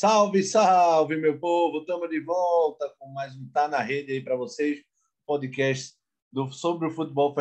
Salve, 0.00 0.42
salve, 0.42 1.14
meu 1.18 1.38
povo! 1.38 1.80
Estamos 1.80 2.08
de 2.08 2.20
volta 2.20 2.90
com 2.98 3.12
mais 3.12 3.36
um 3.36 3.46
Tá 3.50 3.68
na 3.68 3.82
Rede 3.82 4.12
aí 4.12 4.24
para 4.24 4.34
vocês, 4.34 4.82
podcast 5.26 5.94
do, 6.32 6.50
sobre 6.50 6.88
o 6.88 6.90
futebol 6.90 7.34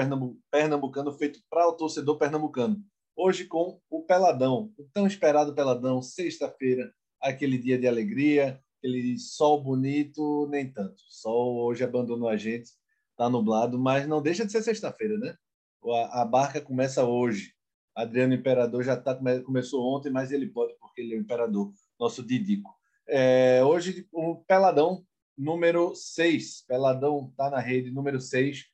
pernambucano 0.52 1.14
feito 1.14 1.40
para 1.50 1.70
o 1.70 1.78
torcedor 1.78 2.18
pernambucano. 2.18 2.84
Hoje 3.16 3.46
com 3.46 3.80
o 3.90 4.04
Peladão, 4.04 4.74
o 4.78 4.84
tão 4.92 5.08
esperado 5.08 5.56
Peladão, 5.56 6.02
sexta-feira, 6.02 6.94
aquele 7.22 7.58
dia 7.58 7.80
de 7.80 7.88
alegria, 7.88 8.62
aquele 8.78 9.18
sol 9.18 9.64
bonito, 9.64 10.46
nem 10.52 10.70
tanto. 10.70 11.02
Sol 11.08 11.66
hoje 11.66 11.86
abandonou 11.86 12.28
a 12.28 12.36
gente, 12.36 12.72
tá 13.16 13.30
nublado, 13.30 13.80
mas 13.80 14.06
não 14.06 14.22
deixa 14.22 14.46
de 14.46 14.52
ser 14.52 14.62
sexta-feira, 14.64 15.18
né? 15.18 15.34
A, 15.82 16.24
a, 16.24 16.26
barca 16.26 16.60
começa 16.60 17.06
hoje. 17.06 17.54
Adriano 17.96 18.34
Imperador 18.34 18.84
já 18.84 18.98
tá, 18.98 19.18
começou 19.46 19.96
ontem, 19.96 20.12
mas 20.12 20.34
ele 20.34 20.48
pode 20.48 20.78
porque 20.78 21.00
ele 21.00 21.16
é 21.16 21.18
o 21.18 21.22
imperador, 21.22 21.72
nosso 22.00 22.24
Didico. 22.24 22.74
É, 23.08 23.64
hoje 23.64 24.08
o 24.12 24.36
Peladão 24.48 25.04
número 25.38 25.96
6. 25.96 26.66
Peladão 26.68 27.34
tá 27.36 27.50
na 27.50 27.60
rede 27.60 27.92
número 27.92 28.20
6, 28.20 28.66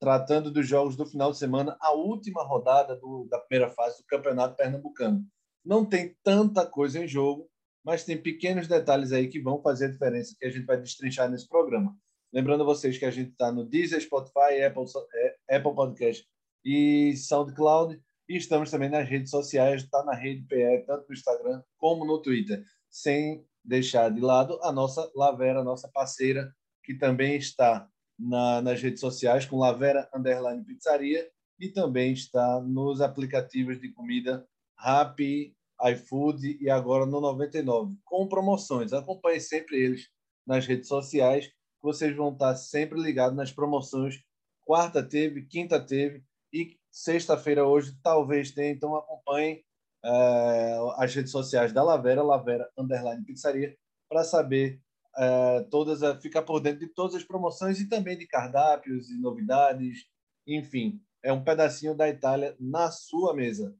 tratando 0.00 0.50
dos 0.50 0.66
jogos 0.66 0.96
do 0.96 1.06
final 1.06 1.30
de 1.30 1.38
semana, 1.38 1.76
a 1.80 1.92
última 1.92 2.42
rodada 2.42 2.96
do, 2.96 3.26
da 3.30 3.38
primeira 3.38 3.72
fase 3.72 3.98
do 3.98 4.06
Campeonato 4.06 4.56
Pernambucano. 4.56 5.24
Não 5.64 5.84
tem 5.84 6.16
tanta 6.22 6.66
coisa 6.66 7.02
em 7.02 7.08
jogo, 7.08 7.48
mas 7.84 8.04
tem 8.04 8.20
pequenos 8.20 8.68
detalhes 8.68 9.12
aí 9.12 9.28
que 9.28 9.40
vão 9.40 9.62
fazer 9.62 9.86
a 9.86 9.90
diferença 9.90 10.36
que 10.38 10.46
a 10.46 10.50
gente 10.50 10.66
vai 10.66 10.76
destrinchar 10.80 11.30
nesse 11.30 11.48
programa. 11.48 11.96
Lembrando 12.32 12.64
vocês 12.64 12.98
que 12.98 13.04
a 13.04 13.10
gente 13.10 13.30
está 13.30 13.50
no 13.50 13.64
Deezer, 13.64 14.00
Spotify, 14.00 14.62
Apple, 14.66 14.84
é, 15.14 15.56
Apple 15.56 15.74
Podcast 15.74 16.26
e 16.64 17.16
SoundCloud. 17.16 18.00
E 18.28 18.36
estamos 18.36 18.70
também 18.70 18.90
nas 18.90 19.08
redes 19.08 19.30
sociais, 19.30 19.82
está 19.82 20.04
na 20.04 20.14
rede 20.14 20.42
PE, 20.42 20.84
tanto 20.86 21.06
no 21.08 21.14
Instagram 21.14 21.62
como 21.78 22.04
no 22.04 22.20
Twitter. 22.20 22.62
Sem 22.90 23.44
deixar 23.64 24.10
de 24.10 24.20
lado 24.20 24.58
a 24.62 24.70
nossa 24.70 25.10
Lavera, 25.14 25.64
nossa 25.64 25.88
parceira, 25.88 26.54
que 26.84 26.94
também 26.94 27.36
está 27.36 27.88
na, 28.18 28.60
nas 28.60 28.82
redes 28.82 29.00
sociais 29.00 29.46
com 29.46 29.58
Lavera 29.58 30.08
Underline 30.14 30.64
Pizzaria 30.64 31.28
e 31.58 31.68
também 31.68 32.12
está 32.12 32.60
nos 32.60 33.00
aplicativos 33.00 33.80
de 33.80 33.90
comida 33.92 34.46
Rappi, 34.76 35.56
iFood 35.92 36.58
e 36.60 36.70
agora 36.70 37.06
no 37.06 37.20
99, 37.20 37.96
com 38.04 38.28
promoções. 38.28 38.92
Acompanhe 38.92 39.40
sempre 39.40 39.76
eles 39.76 40.08
nas 40.46 40.66
redes 40.66 40.88
sociais, 40.88 41.50
vocês 41.80 42.16
vão 42.16 42.32
estar 42.32 42.56
sempre 42.56 43.00
ligados 43.00 43.36
nas 43.36 43.52
promoções. 43.52 44.20
Quarta 44.64 45.02
teve, 45.02 45.46
quinta 45.46 45.80
teve 45.80 46.24
e 46.52 46.77
sexta-feira 46.98 47.64
hoje 47.64 47.96
talvez 48.02 48.50
tenha, 48.50 48.72
então 48.72 48.96
acompanhe 48.96 49.64
é, 50.04 50.76
as 50.96 51.14
redes 51.14 51.30
sociais 51.30 51.72
da 51.72 51.82
Lavera, 51.82 52.24
Lavera 52.24 52.68
Underline 52.76 53.24
Pizzaria, 53.24 53.76
para 54.08 54.24
saber 54.24 54.82
é, 55.16 55.62
todas, 55.70 56.00
ficar 56.20 56.42
por 56.42 56.58
dentro 56.58 56.80
de 56.80 56.88
todas 56.88 57.14
as 57.14 57.22
promoções 57.22 57.80
e 57.80 57.88
também 57.88 58.18
de 58.18 58.26
cardápios 58.26 59.10
e 59.10 59.20
novidades, 59.20 60.06
enfim, 60.44 61.00
é 61.22 61.32
um 61.32 61.44
pedacinho 61.44 61.94
da 61.94 62.08
Itália 62.08 62.56
na 62.58 62.90
sua 62.90 63.32
mesa. 63.32 63.76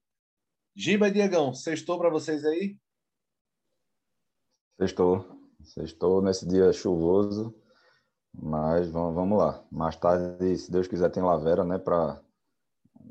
Giba 0.76 1.08
e 1.08 1.10
Diegão, 1.10 1.52
sextou 1.52 1.98
para 1.98 2.10
vocês 2.10 2.44
aí? 2.44 2.76
Sextou. 4.80 5.36
Sextou 5.64 6.22
nesse 6.22 6.46
dia 6.46 6.72
chuvoso, 6.72 7.52
mas 8.32 8.88
vamos, 8.88 9.12
vamos 9.12 9.38
lá. 9.38 9.66
Mais 9.72 9.96
tarde, 9.96 10.56
se 10.56 10.70
Deus 10.70 10.86
quiser, 10.86 11.10
tem 11.10 11.20
Lavera, 11.20 11.64
né, 11.64 11.78
para 11.78 12.22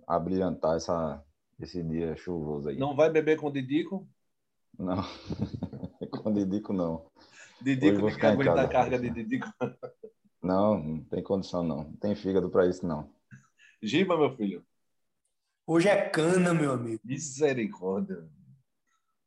abrilhantar 0.08 0.78
essa, 0.78 1.22
esse 1.60 1.84
dia 1.84 2.16
chuvoso 2.16 2.70
aí. 2.70 2.78
Não 2.78 2.96
vai 2.96 3.10
beber 3.10 3.38
com 3.38 3.48
o 3.48 3.52
Didico? 3.52 4.08
Não, 4.80 5.04
com 6.24 6.30
o 6.30 6.34
Didico 6.34 6.72
não. 6.72 7.06
Didico 7.62 8.02
não 8.02 8.16
quer 8.16 8.28
aguentar 8.28 8.60
a 8.60 8.68
carga 8.68 8.98
de 8.98 9.10
Didico. 9.10 9.48
Não, 10.42 10.78
não 10.82 11.04
tem 11.04 11.22
condição 11.22 11.64
não. 11.64 11.84
Não 11.84 11.96
tem 11.98 12.16
fígado 12.16 12.50
para 12.50 12.68
isso 12.68 12.88
não. 12.88 13.12
Giba, 13.82 14.18
meu 14.18 14.36
filho. 14.36 14.66
Hoje 15.66 15.90
é 15.90 16.10
cana, 16.10 16.54
meu 16.54 16.72
amigo. 16.72 17.02
Misericórdia. 17.04 18.26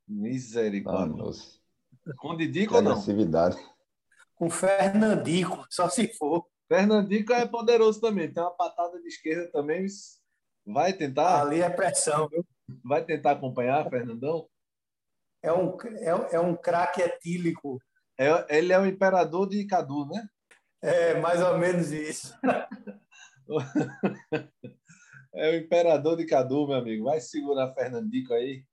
Misericórdia. 0.08 1.22
Ah, 2.06 2.12
Com 2.16 2.36
Didico 2.36 2.76
ou 2.76 2.82
não? 2.82 2.92
Agressividade. 2.92 3.58
Com 4.34 4.48
Fernandico, 4.48 5.66
só 5.68 5.88
se 5.88 6.08
for. 6.14 6.46
Fernandico 6.66 7.32
é 7.32 7.46
poderoso 7.46 8.00
também. 8.00 8.32
Tem 8.32 8.42
uma 8.42 8.52
patada 8.52 8.98
de 9.00 9.08
esquerda 9.08 9.50
também. 9.52 9.86
Vai 10.72 10.92
tentar? 10.92 11.42
Ali 11.42 11.60
é 11.60 11.70
pressão, 11.70 12.28
viu? 12.28 12.44
Vai 12.84 13.04
tentar 13.04 13.32
acompanhar, 13.32 13.88
Fernandão? 13.88 14.48
É 15.42 15.52
um, 15.52 15.76
é, 15.80 16.36
é 16.36 16.40
um 16.40 16.54
craque 16.54 17.00
etílico. 17.00 17.80
É, 18.18 18.58
ele 18.58 18.72
é 18.72 18.78
o 18.78 18.86
imperador 18.86 19.48
de 19.48 19.66
Cadu, 19.66 20.06
né? 20.06 20.28
É, 20.82 21.18
mais 21.20 21.42
ou 21.42 21.58
menos 21.58 21.90
isso. 21.90 22.34
É 25.32 25.52
o 25.52 25.56
imperador 25.56 26.16
de 26.16 26.26
Cadu, 26.26 26.66
meu 26.66 26.76
amigo. 26.76 27.04
Vai 27.04 27.20
segurar 27.20 27.72
Fernandico 27.72 28.34
aí. 28.34 28.64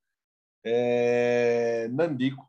É... 0.63 1.87
Nandico. 1.89 2.43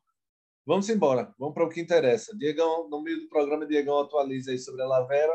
Vamos 0.66 0.88
embora. 0.88 1.34
Vamos 1.38 1.54
para 1.54 1.64
o 1.64 1.68
que 1.68 1.80
interessa. 1.80 2.36
Diegão, 2.36 2.88
no 2.88 3.02
meio 3.02 3.20
do 3.20 3.28
programa, 3.28 3.66
Diegão 3.66 4.00
atualiza 4.00 4.50
aí 4.50 4.58
sobre 4.58 4.82
a 4.82 4.86
Lavera, 4.86 5.32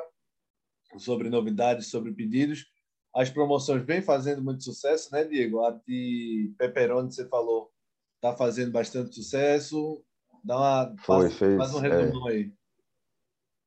sobre 0.97 1.29
novidades, 1.29 1.88
sobre 1.88 2.13
pedidos. 2.13 2.66
As 3.13 3.29
promoções 3.29 3.85
vêm 3.85 4.01
fazendo 4.01 4.44
muito 4.44 4.63
sucesso, 4.63 5.12
né, 5.12 5.24
Diego? 5.24 5.63
A 5.63 5.72
de 5.72 6.53
Pepperoni, 6.57 7.12
você 7.12 7.28
falou, 7.28 7.72
está 8.16 8.35
fazendo 8.35 8.72
bastante 8.72 9.13
sucesso. 9.13 10.03
Dá 10.44 10.57
uma, 10.57 10.96
Foi, 11.00 11.29
faz, 11.29 11.34
fez, 11.35 11.57
faz 11.57 11.75
um 11.75 11.79
resumo 11.79 12.29
é... 12.29 12.31
aí. 12.31 12.53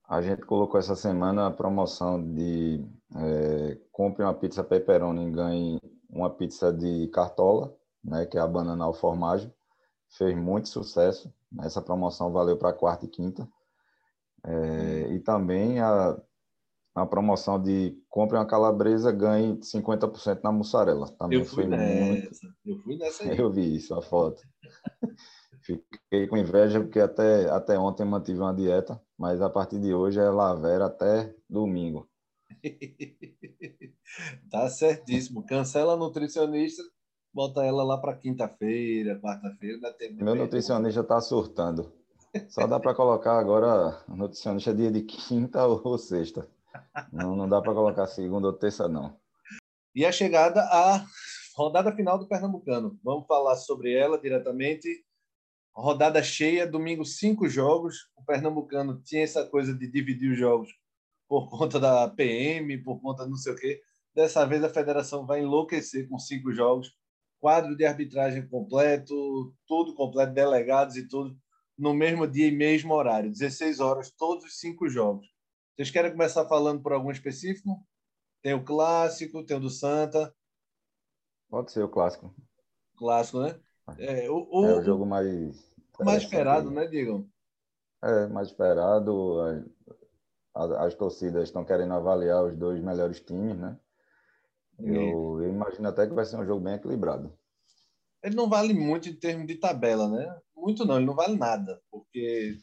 A 0.09 0.23
gente 0.23 0.43
colocou 0.43 0.79
essa 0.79 0.95
semana 0.95 1.47
a 1.47 1.51
promoção 1.51 2.23
de 2.33 2.85
é, 3.15 3.79
compre 3.91 4.23
uma 4.23 4.35
pizza 4.35 4.63
pepperoni 4.63 5.27
e 5.27 5.33
ganhe 5.33 5.81
uma 6.09 6.31
pizza 6.31 6.73
de 6.73 7.09
cartola, 7.09 7.77
né, 8.03 8.25
que 8.27 8.39
é 8.39 8.41
a 8.41 8.47
banana 8.47 8.85
ao 8.85 8.95
formaggio. 8.95 9.53
Fez 10.09 10.37
muito 10.37 10.69
sucesso. 10.69 11.33
Essa 11.61 11.83
promoção 11.83 12.33
valeu 12.33 12.57
para 12.57 12.73
quarta 12.73 13.05
e 13.05 13.09
quinta. 13.09 13.49
É, 14.45 15.09
e 15.13 15.19
também 15.19 15.81
a, 15.81 16.17
a 17.03 17.07
promoção 17.07 17.63
de 17.63 17.95
compre 18.09 18.39
uma 18.39 18.47
calabresa, 18.47 19.13
ganhe 19.13 19.59
50% 19.59 20.41
na 20.43 20.51
mussarela. 20.51 21.09
Também 21.19 21.39
eu 21.39 21.45
fui 21.45 21.67
nessa. 21.67 22.05
muito. 22.05 22.31
Eu 22.65 22.79
fui 22.79 22.97
nessa 22.97 23.25
aí. 23.25 23.39
Eu 23.39 23.53
vi 23.53 23.77
isso, 23.77 23.95
a 23.95 24.01
foto. 24.01 24.43
Fiquei 25.61 26.27
com 26.27 26.39
inveja 26.39 26.81
porque 26.81 27.01
até, 27.01 27.51
até 27.51 27.79
ontem 27.79 28.05
mantive 28.05 28.39
uma 28.39 28.55
dieta, 28.55 29.01
mas 29.19 29.43
a 29.43 29.51
partir 29.51 29.79
de 29.79 29.93
hoje 29.93 30.21
é 30.21 30.31
lavera 30.31 30.87
até 30.87 31.35
domingo. 31.51 32.09
tá 34.51 34.71
certíssimo. 34.71 35.45
Cancela 35.45 35.95
a 35.95 35.97
nutricionista, 35.97 36.83
bota 37.35 37.63
ela 37.63 37.85
lá 37.85 37.99
para 37.99 38.17
quinta-feira, 38.17 39.21
quarta-feira. 39.21 39.79
Meu 40.13 40.35
nutricionista 40.35 41.01
está 41.01 41.21
surtando. 41.21 41.93
Só 42.49 42.67
dá 42.67 42.81
para 42.81 42.95
colocar 42.95 43.39
agora 43.39 44.03
nutricionista 44.09 44.75
dia 44.75 44.91
de 44.91 45.03
quinta 45.03 45.67
ou 45.67 45.99
sexta. 45.99 46.49
Não, 47.13 47.37
não 47.37 47.49
dá 47.49 47.61
para 47.61 47.75
colocar 47.75 48.07
segunda 48.07 48.49
ou 48.49 48.53
terça, 48.53 48.89
não. 48.89 49.19
E 49.95 50.05
a 50.05 50.13
chegada 50.13 50.61
à 50.63 51.05
rodada 51.57 51.91
final 51.95 52.19
do 52.19 52.29
Pernambucano. 52.29 52.99
Vamos 53.03 53.27
falar 53.27 53.57
sobre 53.57 53.95
ela 53.95 54.21
diretamente. 54.21 54.89
Rodada 55.75 56.23
cheia, 56.23 56.67
domingo, 56.67 57.05
cinco 57.05 57.49
jogos. 57.49 58.11
O 58.17 58.23
Pernambucano 58.23 59.01
tinha 59.03 59.23
essa 59.23 59.45
coisa 59.47 59.75
de 59.75 59.91
dividir 59.91 60.33
os 60.33 60.39
jogos 60.39 60.71
por 61.29 61.49
conta 61.49 61.81
da 61.81 62.09
PM, 62.09 62.79
por 62.79 63.01
conta 63.01 63.27
não 63.27 63.37
sei 63.37 63.53
o 63.53 63.57
quê. 63.57 63.83
Dessa 64.15 64.47
vez 64.47 64.63
a 64.65 64.69
federação 64.69 65.27
vai 65.27 65.41
enlouquecer 65.41 66.09
com 66.09 66.19
cinco 66.19 66.53
jogos, 66.53 66.95
quadro 67.41 67.77
de 67.77 67.85
arbitragem 67.85 68.47
completo, 68.49 69.55
tudo 69.67 69.95
completo, 69.95 70.33
delegados 70.33 70.97
e 70.97 71.07
tudo, 71.07 71.37
no 71.77 71.93
mesmo 71.93 72.27
dia 72.27 72.47
e 72.47 72.51
mesmo 72.51 72.95
horário, 72.95 73.31
16 73.31 73.81
horas, 73.81 74.11
todos 74.11 74.45
os 74.45 74.59
cinco 74.59 74.89
jogos. 74.89 75.27
Vocês 75.77 75.91
querem 75.91 76.11
começar 76.11 76.47
falando 76.47 76.83
por 76.83 76.95
algum 76.95 77.11
específico? 77.11 77.87
Tem 78.43 78.55
o 78.55 78.65
clássico, 78.65 79.45
tem 79.45 79.59
o 79.59 79.61
do 79.61 79.69
Santa. 79.69 80.35
Pode 81.51 81.71
ser 81.71 81.83
o 81.83 81.89
clássico. 81.89 82.35
Clássico, 82.97 83.41
né? 83.41 83.61
É 83.99 84.31
o, 84.31 84.49
o, 84.51 84.65
é 84.65 84.79
o 84.79 84.83
jogo 84.83 85.05
mais. 85.05 85.77
Mais 86.01 86.23
esperado, 86.23 86.71
né, 86.71 86.87
Diego? 86.87 87.29
É, 88.03 88.27
mais 88.27 88.49
esperado 88.49 89.67
as 90.55 90.95
torcidas 90.95 91.45
estão 91.45 91.65
querendo 91.65 91.93
avaliar 91.93 92.45
os 92.45 92.57
dois 92.57 92.83
melhores 92.83 93.21
times, 93.21 93.59
né? 93.59 93.79
Eu, 94.79 95.43
eu, 95.43 95.49
imagino 95.49 95.89
até 95.89 96.07
que 96.07 96.15
vai 96.15 96.25
ser 96.25 96.37
um 96.37 96.47
jogo 96.47 96.63
bem 96.63 96.75
equilibrado. 96.75 97.33
Ele 98.23 98.35
não 98.35 98.49
vale 98.49 98.73
muito 98.73 99.09
em 99.09 99.15
termos 99.15 99.47
de 99.47 99.57
tabela, 99.57 100.09
né? 100.09 100.41
Muito 100.55 100.85
não, 100.85 100.97
ele 100.97 101.07
não 101.07 101.15
vale 101.15 101.37
nada, 101.37 101.81
porque 101.91 102.59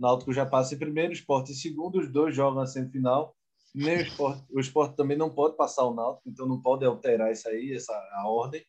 Náutico 0.00 0.32
já 0.32 0.46
passa 0.46 0.74
em 0.74 0.78
primeiro, 0.78 1.10
o 1.10 1.14
Sport 1.14 1.50
em 1.50 1.54
segundo, 1.54 1.98
os 1.98 2.10
dois 2.10 2.34
jogam 2.34 2.60
na 2.60 2.66
semifinal. 2.66 3.36
Nem 3.74 3.98
o 3.98 4.02
Sport, 4.02 4.42
o 4.50 4.60
Sport 4.60 4.96
também 4.96 5.16
não 5.16 5.30
pode 5.30 5.56
passar 5.56 5.84
o 5.84 5.94
Náutico, 5.94 6.28
então 6.28 6.46
não 6.46 6.60
pode 6.60 6.84
alterar 6.84 7.30
isso 7.30 7.48
aí, 7.48 7.74
essa 7.74 7.92
a 8.14 8.28
ordem. 8.28 8.64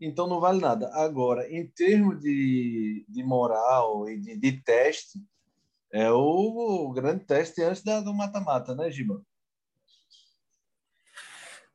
então 0.00 0.26
não 0.26 0.40
vale 0.40 0.60
nada. 0.60 0.90
Agora, 0.94 1.48
em 1.52 1.66
termos 1.68 2.18
de, 2.20 3.04
de 3.08 3.22
moral 3.22 4.08
e 4.08 4.18
de, 4.18 4.36
de 4.36 4.52
teste, 4.62 5.20
é 5.92 6.10
o, 6.10 6.86
o, 6.88 6.92
grande 6.92 7.24
teste 7.24 7.62
antes 7.62 7.82
da, 7.82 8.00
do 8.00 8.14
mata-mata, 8.14 8.74
né, 8.74 8.90
Giba? 8.90 9.22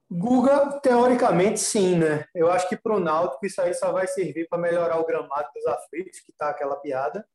Guga, 0.10 0.80
teoricamente, 0.80 1.60
sim, 1.60 1.98
né? 1.98 2.26
Eu 2.34 2.50
acho 2.50 2.70
que 2.70 2.78
para 2.78 2.96
o 2.96 3.00
Náutico 3.00 3.46
isso 3.46 3.62
aí 3.62 3.74
só 3.74 3.92
vai 3.92 4.08
servir 4.08 4.48
para 4.48 4.58
melhorar 4.58 5.00
o 5.00 5.06
gramado 5.06 5.50
dos 5.54 5.66
aflitos, 5.66 6.20
que 6.22 6.32
tá 6.32 6.50
aquela 6.50 6.78
piada. 6.78 7.28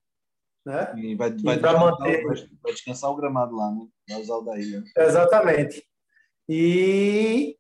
Né? 0.65 0.93
E 0.97 1.15
vai, 1.15 1.31
vai, 1.31 1.57
e 1.57 1.63
manter... 1.63 2.25
vai 2.63 2.73
descansar 2.73 3.11
o 3.11 3.17
gramado 3.17 3.57
lá, 3.57 3.71
né? 3.71 3.87
Vai 4.09 4.21
usar 4.21 4.35
o 4.37 4.43
da 4.43 4.59
ilha. 4.59 4.83
Exatamente. 4.97 5.83
E, 6.49 7.57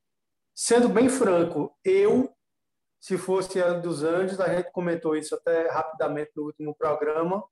sendo 0.54 0.88
bem 0.88 1.08
franco, 1.08 1.74
eu, 1.84 2.30
se 3.00 3.16
fosse 3.16 3.62
a 3.62 3.72
dos 3.72 4.02
Anjos, 4.02 4.40
a 4.40 4.54
gente 4.54 4.70
comentou 4.72 5.16
isso 5.16 5.34
até 5.34 5.68
rapidamente 5.68 6.30
no 6.36 6.44
último 6.44 6.74
programa, 6.74 7.42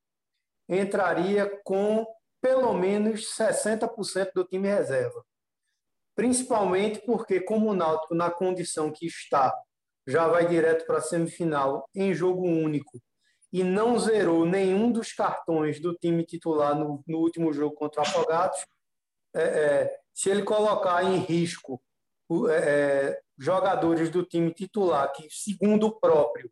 entraria 0.69 1.49
com 1.65 2.07
pelo 2.41 2.73
menos 2.75 3.35
60% 3.37 4.33
do 4.35 4.45
time 4.45 4.69
reserva 4.69 5.25
principalmente 6.19 7.01
porque, 7.07 7.41
como 7.41 7.71
o 7.71 7.75
Náutico, 7.75 8.13
na 8.13 8.29
condição 8.29 8.91
que 8.91 9.07
está, 9.07 9.57
já 10.05 10.27
vai 10.27 10.49
direto 10.49 10.85
para 10.85 10.99
a 10.99 11.01
semifinal 11.01 11.89
em 11.95 12.13
jogo 12.13 12.43
único 12.43 13.01
e 13.53 13.65
não 13.65 13.99
zerou 13.99 14.45
nenhum 14.45 14.93
dos 14.93 15.13
cartões 15.13 15.81
do 15.81 15.95
time 15.95 16.25
titular 16.25 16.79
no, 16.79 17.03
no 17.07 17.19
último 17.19 17.53
jogo 17.53 17.75
contra 17.75 18.01
o 18.01 18.05
Afogados, 18.05 18.59
é, 19.35 19.43
é, 19.43 20.01
se 20.13 20.29
ele 20.29 20.43
colocar 20.43 21.03
em 21.05 21.19
risco 21.19 21.81
é, 22.51 22.55
é, 22.55 23.21
jogadores 23.39 24.11
do 24.11 24.25
time 24.25 24.53
titular, 24.53 25.11
que, 25.13 25.29
segundo 25.31 25.87
o 25.87 25.99
próprio, 25.99 26.51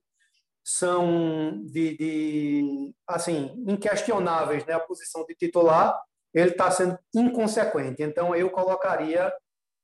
são 0.65 1.63
de, 1.65 1.97
de 1.97 2.95
assim 3.07 3.55
inquestionáveis 3.69 4.65
né, 4.67 4.75
a 4.75 4.81
posição 4.81 5.25
de 5.25 5.35
titular, 5.35 5.97
ele 6.35 6.51
está 6.51 6.71
sendo 6.71 6.99
inconsequente. 7.15 8.03
Então, 8.03 8.35
eu 8.35 8.51
colocaria 8.51 9.33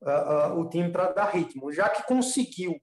uh, 0.03 0.55
uh, 0.55 0.61
o 0.61 0.69
time 0.69 0.91
para 0.91 1.13
dar 1.13 1.31
ritmo. 1.31 1.73
Já 1.73 1.89
que 1.89 2.05
conseguiu 2.05 2.81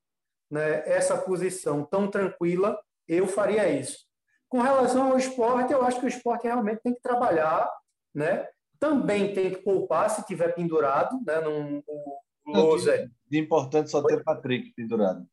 né, 0.50 0.82
essa 0.86 1.18
posição 1.18 1.86
tão 1.86 2.10
tranquila, 2.10 2.80
eu 3.08 3.28
faria 3.28 3.70
isso. 3.70 4.09
Com 4.50 4.62
relação 4.62 5.12
ao 5.12 5.18
esporte, 5.18 5.72
eu 5.72 5.84
acho 5.84 6.00
que 6.00 6.06
o 6.08 6.10
esporte 6.10 6.44
realmente 6.44 6.82
tem 6.82 6.94
que 6.94 7.02
trabalhar, 7.02 7.70
né? 8.14 8.48
Também 8.80 9.34
tem 9.34 9.52
que 9.52 9.62
poupar 9.62 10.10
se 10.10 10.26
tiver 10.26 10.56
pendurado, 10.56 11.20
né? 11.26 11.40
Num, 11.40 11.84
o 11.88 12.78
De 13.30 13.38
importante 13.38 13.92
só 13.92 14.02
ter 14.02 14.24
Patrick 14.24 14.74
pendurado. 14.74 15.26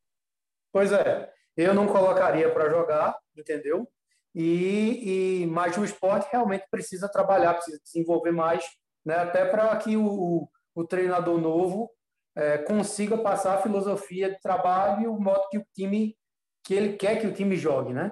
Pois 0.71 0.91
é, 0.91 1.31
eu 1.55 1.73
não 1.73 1.87
colocaria 1.87 2.51
para 2.53 2.69
jogar, 2.69 3.17
entendeu? 3.35 3.89
E, 4.35 5.41
e 5.41 5.47
mas 5.47 5.75
o 5.77 5.83
esporte 5.83 6.29
realmente 6.31 6.67
precisa 6.69 7.09
trabalhar, 7.09 7.55
precisa 7.55 7.79
desenvolver 7.83 8.31
mais, 8.31 8.63
né? 9.03 9.15
Até 9.15 9.45
para 9.45 9.75
que 9.77 9.97
o, 9.97 10.47
o 10.75 10.83
treinador 10.85 11.39
novo 11.39 11.89
é, 12.35 12.59
consiga 12.59 13.17
passar 13.17 13.55
a 13.55 13.61
filosofia 13.63 14.29
de 14.29 14.39
trabalho 14.39 15.01
e 15.01 15.07
o 15.07 15.19
modo 15.19 15.49
que 15.49 15.57
o 15.57 15.65
time 15.73 16.15
que 16.63 16.75
ele 16.75 16.97
quer 16.97 17.19
que 17.19 17.25
o 17.25 17.33
time 17.33 17.55
jogue, 17.55 17.93
né? 17.93 18.11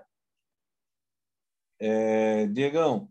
É, 1.79 2.47
Diegão, 2.47 3.09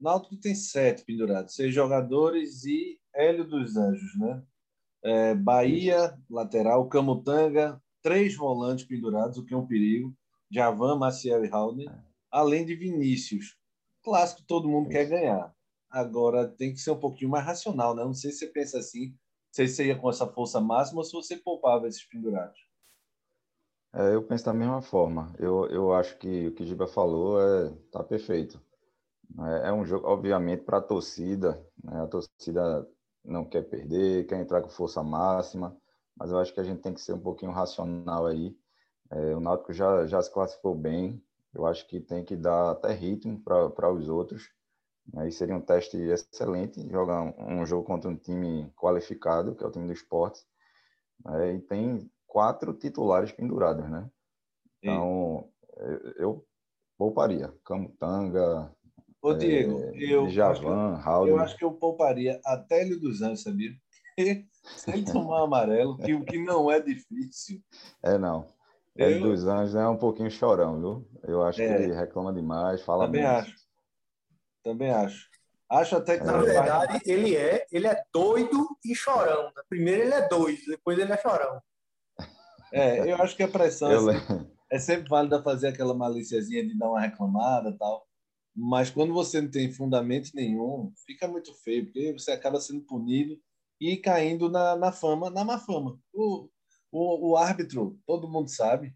Náutico 0.00 0.36
tem 0.36 0.54
sete 0.54 1.04
pendurados, 1.04 1.54
seis 1.54 1.74
jogadores 1.74 2.64
e 2.64 2.98
Hélio 3.14 3.44
dos 3.44 3.76
Anjos, 3.76 4.16
né? 4.18 4.42
É, 5.02 5.34
Bahia, 5.34 6.16
lateral, 6.30 6.88
Camutanga, 6.88 7.82
três 8.02 8.36
volantes 8.36 8.84
pendurados, 8.84 9.38
o 9.38 9.44
que 9.44 9.54
é 9.54 9.56
um 9.56 9.66
perigo. 9.66 10.14
Javan, 10.50 10.96
Maciel 10.96 11.44
e 11.44 11.48
Raul, 11.48 11.76
além 12.30 12.64
de 12.64 12.74
Vinícius. 12.74 13.56
Clássico, 14.02 14.42
todo 14.46 14.68
mundo 14.68 14.88
quer 14.88 15.06
ganhar. 15.06 15.54
Agora 15.90 16.46
tem 16.46 16.72
que 16.72 16.80
ser 16.80 16.92
um 16.92 17.00
pouquinho 17.00 17.30
mais 17.30 17.44
racional, 17.44 17.94
né? 17.94 18.04
Não 18.04 18.14
sei 18.14 18.30
se 18.30 18.38
você 18.38 18.46
pensa 18.46 18.78
assim, 18.78 19.08
não 19.08 19.16
sei 19.52 19.68
se 19.68 19.76
você 19.76 19.86
ia 19.86 19.98
com 19.98 20.08
essa 20.08 20.26
força 20.26 20.60
máxima 20.60 21.00
ou 21.00 21.04
se 21.04 21.12
você 21.12 21.36
poupava 21.36 21.88
esses 21.88 22.04
pendurados. 22.04 22.67
É, 23.98 24.14
eu 24.14 24.22
penso 24.22 24.44
da 24.44 24.54
mesma 24.54 24.80
forma. 24.80 25.34
Eu, 25.40 25.66
eu 25.70 25.92
acho 25.92 26.16
que 26.18 26.46
o 26.46 26.54
que 26.54 26.62
o 26.62 26.66
Giba 26.66 26.86
falou 26.86 27.40
é 27.42 27.72
tá 27.90 28.02
perfeito. 28.04 28.60
É, 29.64 29.70
é 29.70 29.72
um 29.72 29.84
jogo, 29.84 30.06
obviamente, 30.06 30.62
para 30.62 30.78
a 30.78 30.80
torcida. 30.80 31.60
Né? 31.82 32.00
A 32.00 32.06
torcida 32.06 32.88
não 33.24 33.44
quer 33.44 33.62
perder, 33.62 34.26
quer 34.26 34.40
entrar 34.40 34.62
com 34.62 34.68
força 34.68 35.02
máxima, 35.02 35.76
mas 36.16 36.30
eu 36.30 36.38
acho 36.38 36.54
que 36.54 36.60
a 36.60 36.62
gente 36.64 36.80
tem 36.80 36.94
que 36.94 37.00
ser 37.00 37.12
um 37.12 37.20
pouquinho 37.20 37.50
racional 37.50 38.26
aí. 38.26 38.56
É, 39.10 39.34
o 39.34 39.40
Náutico 39.40 39.72
já, 39.72 40.06
já 40.06 40.22
se 40.22 40.32
classificou 40.32 40.76
bem. 40.76 41.20
Eu 41.52 41.66
acho 41.66 41.84
que 41.88 41.98
tem 42.00 42.24
que 42.24 42.36
dar 42.36 42.70
até 42.70 42.92
ritmo 42.92 43.40
para 43.42 43.92
os 43.92 44.08
outros. 44.08 44.48
Aí 45.16 45.32
seria 45.32 45.56
um 45.56 45.60
teste 45.60 45.96
excelente 45.96 46.88
jogar 46.88 47.22
um, 47.22 47.66
jogo 47.66 47.84
contra 47.84 48.08
um 48.08 48.16
time 48.16 48.70
qualificado, 48.76 49.56
que 49.56 49.64
é 49.64 49.66
o 49.66 49.70
time 49.72 49.86
do 49.86 49.92
esporte. 49.92 50.40
Aí 51.24 51.56
e 51.56 51.60
tem 51.60 52.08
quatro 52.28 52.72
titulares 52.74 53.32
pendurados, 53.32 53.88
né? 53.90 54.08
Então, 54.80 55.50
e... 55.80 56.22
eu 56.22 56.46
pouparia. 56.96 57.52
Camutanga, 57.64 58.72
Ô, 59.20 59.34
Diego, 59.34 59.82
é, 59.82 59.92
eu, 59.96 60.28
Javan, 60.28 60.94
acho, 60.94 61.26
eu 61.26 61.38
acho 61.40 61.56
que 61.56 61.64
eu 61.64 61.72
pouparia 61.72 62.40
até 62.44 62.82
ele 62.82 62.96
dos 62.96 63.20
Anjos, 63.20 63.42
sabia? 63.42 63.72
Se 64.62 64.90
ele 64.90 65.04
tomar 65.04 65.42
amarelo, 65.42 65.96
que 65.98 66.14
o 66.14 66.24
que 66.24 66.38
não 66.38 66.70
é 66.70 66.80
difícil. 66.80 67.60
É, 68.02 68.16
não. 68.16 68.46
Ele 68.94 69.18
eu... 69.18 69.22
dos 69.22 69.44
Anjos 69.44 69.74
é 69.74 69.88
um 69.88 69.96
pouquinho 69.96 70.30
chorão, 70.30 70.78
viu? 70.78 71.08
Eu 71.24 71.42
acho 71.42 71.60
é. 71.60 71.66
que 71.66 71.82
ele 71.82 71.94
reclama 71.94 72.32
demais, 72.32 72.82
fala 72.82 73.06
Também 73.06 73.22
muito. 73.22 73.36
acho. 73.36 73.56
Também 74.62 74.90
acho. 74.90 75.28
Acho 75.68 75.96
até 75.96 76.18
que. 76.18 76.24
Na 76.24 76.38
verdade, 76.38 77.00
ele 77.04 77.36
é, 77.36 77.66
ele 77.72 77.86
é 77.86 78.02
doido 78.12 78.68
e 78.84 78.94
chorão. 78.94 79.52
Primeiro 79.68 80.02
ele 80.02 80.14
é 80.14 80.28
doido, 80.28 80.62
depois 80.68 80.98
ele 80.98 81.12
é 81.12 81.16
chorão. 81.16 81.60
É, 82.72 83.10
eu 83.10 83.16
acho 83.16 83.36
que 83.36 83.42
a 83.42 83.48
pressão 83.48 84.08
assim, 84.08 84.46
é 84.70 84.78
sempre 84.78 85.08
válida 85.08 85.42
fazer 85.42 85.68
aquela 85.68 85.94
maliciazinha 85.94 86.66
de 86.66 86.76
dar 86.76 86.90
uma 86.90 87.00
reclamada 87.00 87.76
tal. 87.78 88.06
Mas 88.54 88.90
quando 88.90 89.12
você 89.12 89.40
não 89.40 89.50
tem 89.50 89.72
fundamento 89.72 90.30
nenhum, 90.34 90.92
fica 91.06 91.28
muito 91.28 91.54
feio, 91.62 91.84
porque 91.84 92.12
você 92.12 92.32
acaba 92.32 92.60
sendo 92.60 92.84
punido 92.84 93.38
e 93.80 93.96
caindo 93.96 94.50
na, 94.50 94.76
na 94.76 94.90
fama, 94.90 95.30
na 95.30 95.44
má 95.44 95.58
fama. 95.58 95.98
O, 96.12 96.48
o, 96.90 97.30
o 97.30 97.36
árbitro, 97.36 97.98
todo 98.06 98.28
mundo 98.28 98.48
sabe, 98.50 98.92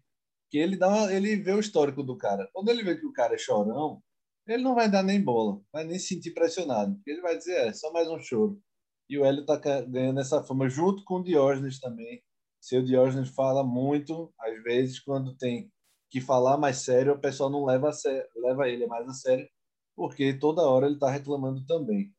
que 0.49 0.57
ele 0.57 0.77
dá 0.77 0.89
uma, 0.89 1.13
ele 1.13 1.37
vê 1.37 1.53
o 1.53 1.59
histórico 1.59 2.03
do 2.03 2.17
cara. 2.17 2.49
Quando 2.53 2.69
ele 2.69 2.83
vê 2.83 2.97
que 2.97 3.05
o 3.05 3.13
cara 3.13 3.35
é 3.35 3.37
chorão, 3.37 4.01
ele 4.45 4.61
não 4.61 4.75
vai 4.75 4.91
dar 4.91 5.01
nem 5.01 5.23
bola, 5.23 5.61
vai 5.71 5.85
nem 5.85 5.97
se 5.97 6.07
sentir 6.07 6.31
pressionado. 6.31 6.99
Ele 7.07 7.21
vai 7.21 7.37
dizer, 7.37 7.67
é, 7.67 7.73
só 7.73 7.91
mais 7.93 8.09
um 8.09 8.19
choro. 8.19 8.61
E 9.09 9.17
o 9.17 9.25
Hélio 9.25 9.41
está 9.41 9.57
ganhando 9.81 10.19
essa 10.19 10.43
fama, 10.43 10.67
junto 10.69 11.03
com 11.05 11.15
o 11.15 11.23
Diógenes 11.23 11.79
também. 11.79 12.21
Seu 12.63 12.81
Diógenes 12.81 13.27
fala 13.27 13.61
muito, 13.61 14.33
às 14.39 14.63
vezes, 14.63 14.97
quando 14.97 15.35
tem 15.35 15.69
que 16.09 16.21
falar 16.21 16.57
mais 16.57 16.77
sério, 16.77 17.11
o 17.11 17.19
pessoal 17.19 17.49
não 17.49 17.65
leva, 17.65 17.91
sério, 17.91 18.25
leva 18.37 18.69
ele 18.69 18.87
mais 18.87 19.05
a 19.05 19.13
sério, 19.13 19.45
porque 19.93 20.33
toda 20.33 20.61
hora 20.61 20.85
ele 20.85 20.95
está 20.95 21.09
reclamando 21.09 21.65
também. 21.65 22.13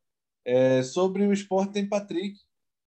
É, 0.44 0.82
sobre 0.82 1.26
o 1.26 1.32
esporte, 1.32 1.72
tem 1.72 1.88
Patrick, 1.88 2.38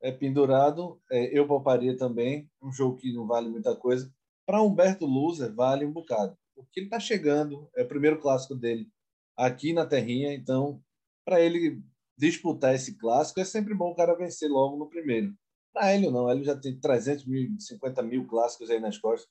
é 0.00 0.10
pendurado, 0.10 0.98
é, 1.10 1.38
eu 1.38 1.46
pouparia 1.46 1.94
também, 1.94 2.50
um 2.62 2.72
jogo 2.72 2.96
que 2.96 3.12
não 3.12 3.26
vale 3.26 3.50
muita 3.50 3.76
coisa. 3.76 4.10
Para 4.46 4.62
Humberto 4.62 5.04
Luzer, 5.04 5.54
vale 5.54 5.84
um 5.84 5.92
bocado, 5.92 6.34
porque 6.54 6.80
ele 6.80 6.86
está 6.86 6.98
chegando, 6.98 7.68
é 7.76 7.82
o 7.82 7.88
primeiro 7.88 8.18
clássico 8.18 8.54
dele 8.54 8.88
aqui 9.36 9.74
na 9.74 9.84
Terrinha. 9.84 10.32
Então, 10.32 10.82
para 11.22 11.38
ele 11.38 11.82
disputar 12.16 12.74
esse 12.74 12.96
clássico, 12.96 13.40
é 13.40 13.44
sempre 13.44 13.74
bom 13.74 13.90
o 13.90 13.94
cara 13.94 14.16
vencer 14.16 14.48
logo 14.48 14.78
no 14.78 14.88
primeiro. 14.88 15.34
Para 15.72 15.94
ele 15.94 16.10
não, 16.10 16.30
ele 16.30 16.44
já 16.44 16.56
tem 16.56 16.78
300 16.78 17.24
mil, 17.26 17.58
50 17.58 18.02
mil 18.02 18.26
clássicos 18.26 18.70
aí 18.70 18.78
nas 18.78 18.98
costas, 18.98 19.28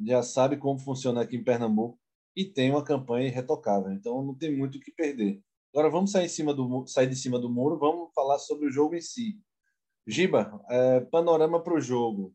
já 0.00 0.22
sabe 0.22 0.56
como 0.56 0.78
funciona 0.78 1.22
aqui 1.22 1.36
em 1.36 1.44
Pernambuco 1.44 1.98
e 2.36 2.44
tem 2.44 2.70
uma 2.70 2.84
campanha 2.84 3.28
irretocável. 3.28 3.92
Então, 3.92 4.22
não 4.22 4.34
tem 4.34 4.56
muito 4.56 4.76
o 4.76 4.80
que 4.80 4.90
perder. 4.90 5.40
Agora, 5.72 5.90
vamos 5.90 6.10
sair, 6.10 6.28
do, 6.54 6.86
sair 6.86 7.08
de 7.08 7.16
cima 7.16 7.38
do 7.38 7.48
muro, 7.48 7.78
vamos 7.78 8.12
falar 8.12 8.38
sobre 8.38 8.66
o 8.66 8.70
jogo 8.70 8.94
em 8.94 9.00
si. 9.00 9.40
Giba, 10.06 10.60
é, 10.68 11.00
panorama 11.00 11.62
para 11.62 11.74
o 11.74 11.80
jogo. 11.80 12.34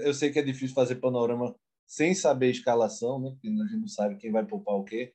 Eu 0.00 0.12
sei 0.12 0.30
que 0.30 0.38
é 0.38 0.42
difícil 0.42 0.74
fazer 0.74 0.96
panorama 0.96 1.54
sem 1.86 2.14
saber 2.14 2.46
a 2.46 2.50
escalação, 2.50 3.20
né? 3.20 3.30
porque 3.30 3.48
a 3.48 3.50
gente 3.50 3.80
não 3.80 3.88
sabe 3.88 4.16
quem 4.16 4.30
vai 4.30 4.46
poupar 4.46 4.76
o 4.76 4.84
quê. 4.84 5.14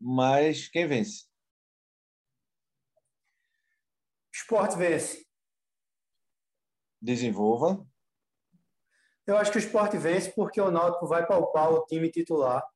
Mas 0.00 0.68
quem 0.68 0.86
vence? 0.86 1.24
Esporte 4.32 4.76
vence. 4.76 5.24
Desenvolva. 7.04 7.86
Eu 9.26 9.36
acho 9.36 9.52
que 9.52 9.58
o 9.58 9.60
esporte 9.60 9.98
vence 9.98 10.32
porque 10.34 10.58
o 10.58 10.70
Náutico 10.70 11.06
vai 11.06 11.26
palpar 11.26 11.70
o 11.70 11.84
time 11.84 12.10
titular, 12.10 12.66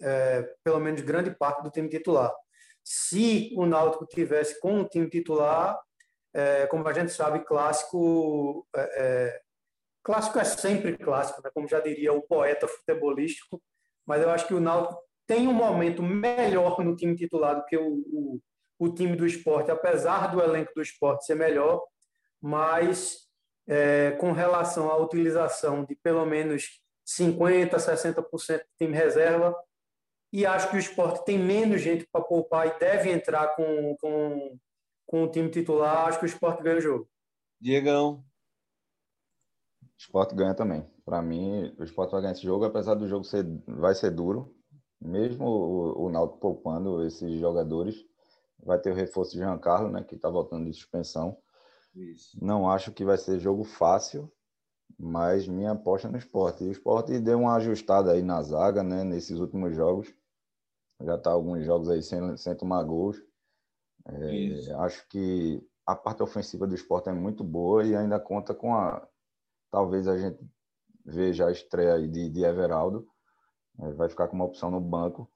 é, 0.00 0.42
pelo 0.64 0.80
menos 0.80 1.02
grande 1.02 1.30
parte 1.30 1.62
do 1.62 1.70
time 1.70 1.88
titular. 1.90 2.32
Se 2.82 3.52
o 3.56 3.66
Náutico 3.66 4.06
tivesse 4.06 4.58
com 4.58 4.80
o 4.80 4.88
time 4.88 5.08
titular, 5.08 5.78
é, 6.32 6.66
como 6.66 6.88
a 6.88 6.92
gente 6.94 7.12
sabe, 7.12 7.44
clássico 7.44 8.66
é, 8.74 9.02
é 9.02 9.40
clássico 10.02 10.38
é 10.38 10.44
sempre 10.44 10.96
clássico, 10.96 11.42
né? 11.42 11.50
como 11.52 11.68
já 11.68 11.80
diria 11.80 12.12
o 12.12 12.22
poeta 12.22 12.66
futebolístico, 12.66 13.62
mas 14.06 14.22
eu 14.22 14.30
acho 14.30 14.46
que 14.46 14.54
o 14.54 14.60
Náutico 14.60 14.98
tem 15.26 15.46
um 15.46 15.52
momento 15.52 16.02
melhor 16.02 16.82
no 16.82 16.96
time 16.96 17.14
titular 17.16 17.56
do 17.56 17.64
que 17.66 17.76
o, 17.76 17.86
o, 17.86 18.40
o 18.78 18.94
time 18.94 19.14
do 19.14 19.26
esporte, 19.26 19.70
apesar 19.70 20.30
do 20.30 20.42
elenco 20.42 20.72
do 20.74 20.82
esporte 20.82 21.26
ser 21.26 21.34
melhor, 21.34 21.82
mas 22.40 23.23
é, 23.66 24.12
com 24.12 24.32
relação 24.32 24.90
à 24.90 24.96
utilização 24.96 25.84
de 25.84 25.94
pelo 25.96 26.24
menos 26.24 26.80
50%, 27.06 27.70
60% 27.70 28.58
do 28.58 28.64
time 28.78 28.96
reserva, 28.96 29.54
e 30.32 30.44
acho 30.44 30.68
que 30.68 30.76
o 30.76 30.80
esporte 30.80 31.24
tem 31.24 31.38
menos 31.38 31.80
gente 31.80 32.08
para 32.10 32.24
poupar 32.24 32.66
e 32.66 32.78
deve 32.78 33.08
entrar 33.08 33.54
com, 33.54 33.96
com, 34.00 34.58
com 35.06 35.22
o 35.22 35.30
time 35.30 35.48
titular. 35.48 36.08
Acho 36.08 36.18
que 36.18 36.24
o 36.24 36.26
esporte 36.26 36.60
ganha 36.60 36.78
o 36.78 36.80
jogo. 36.80 37.08
Diegão. 37.60 38.24
O 39.80 39.96
esporte 39.96 40.34
ganha 40.34 40.52
também. 40.52 40.84
Para 41.04 41.22
mim, 41.22 41.72
o 41.78 41.84
esporte 41.84 42.10
vai 42.10 42.20
ganhar 42.20 42.32
esse 42.32 42.42
jogo, 42.42 42.64
apesar 42.64 42.94
do 42.94 43.06
jogo 43.06 43.24
ser, 43.24 43.46
vai 43.64 43.94
ser 43.94 44.10
duro. 44.10 44.52
Mesmo 45.00 45.46
o, 45.46 46.06
o 46.06 46.10
Náutico 46.10 46.40
poupando 46.40 47.06
esses 47.06 47.38
jogadores, 47.38 48.04
vai 48.58 48.80
ter 48.80 48.90
o 48.90 48.94
reforço 48.94 49.32
de 49.32 49.38
Jean 49.38 49.58
Carlos, 49.58 49.92
né, 49.92 50.02
que 50.02 50.16
está 50.16 50.28
voltando 50.28 50.64
de 50.64 50.74
suspensão. 50.74 51.38
Isso. 51.94 52.38
Não 52.42 52.68
acho 52.68 52.92
que 52.92 53.04
vai 53.04 53.16
ser 53.16 53.38
jogo 53.38 53.64
fácil, 53.64 54.30
mas 54.98 55.46
minha 55.46 55.72
aposta 55.72 56.08
é 56.08 56.10
no 56.10 56.18
esporte. 56.18 56.64
E 56.64 56.68
o 56.68 56.72
esporte 56.72 57.18
deu 57.18 57.40
uma 57.40 57.56
ajustada 57.56 58.12
aí 58.12 58.22
na 58.22 58.42
zaga, 58.42 58.82
né, 58.82 59.04
nesses 59.04 59.38
últimos 59.38 59.74
jogos 59.74 60.12
já 61.00 61.16
está 61.16 61.30
alguns 61.30 61.64
jogos 61.64 61.88
aí 61.88 62.02
sem, 62.02 62.36
sem 62.36 62.54
tomar 62.54 62.82
gols. 62.84 63.20
É, 64.06 64.72
acho 64.80 65.06
que 65.08 65.62
a 65.86 65.94
parte 65.94 66.22
ofensiva 66.22 66.66
do 66.66 66.74
esporte 66.74 67.08
é 67.08 67.12
muito 67.12 67.42
boa 67.42 67.84
e 67.84 67.96
ainda 67.96 68.20
conta 68.20 68.54
com 68.54 68.74
a. 68.74 69.06
Talvez 69.70 70.06
a 70.06 70.16
gente 70.16 70.38
veja 71.04 71.46
a 71.46 71.52
estreia 71.52 71.94
aí 71.94 72.08
de, 72.08 72.30
de 72.30 72.44
Everaldo, 72.44 73.06
é, 73.80 73.92
vai 73.92 74.08
ficar 74.08 74.28
com 74.28 74.36
uma 74.36 74.44
opção 74.44 74.70
no 74.70 74.80
banco. 74.80 75.28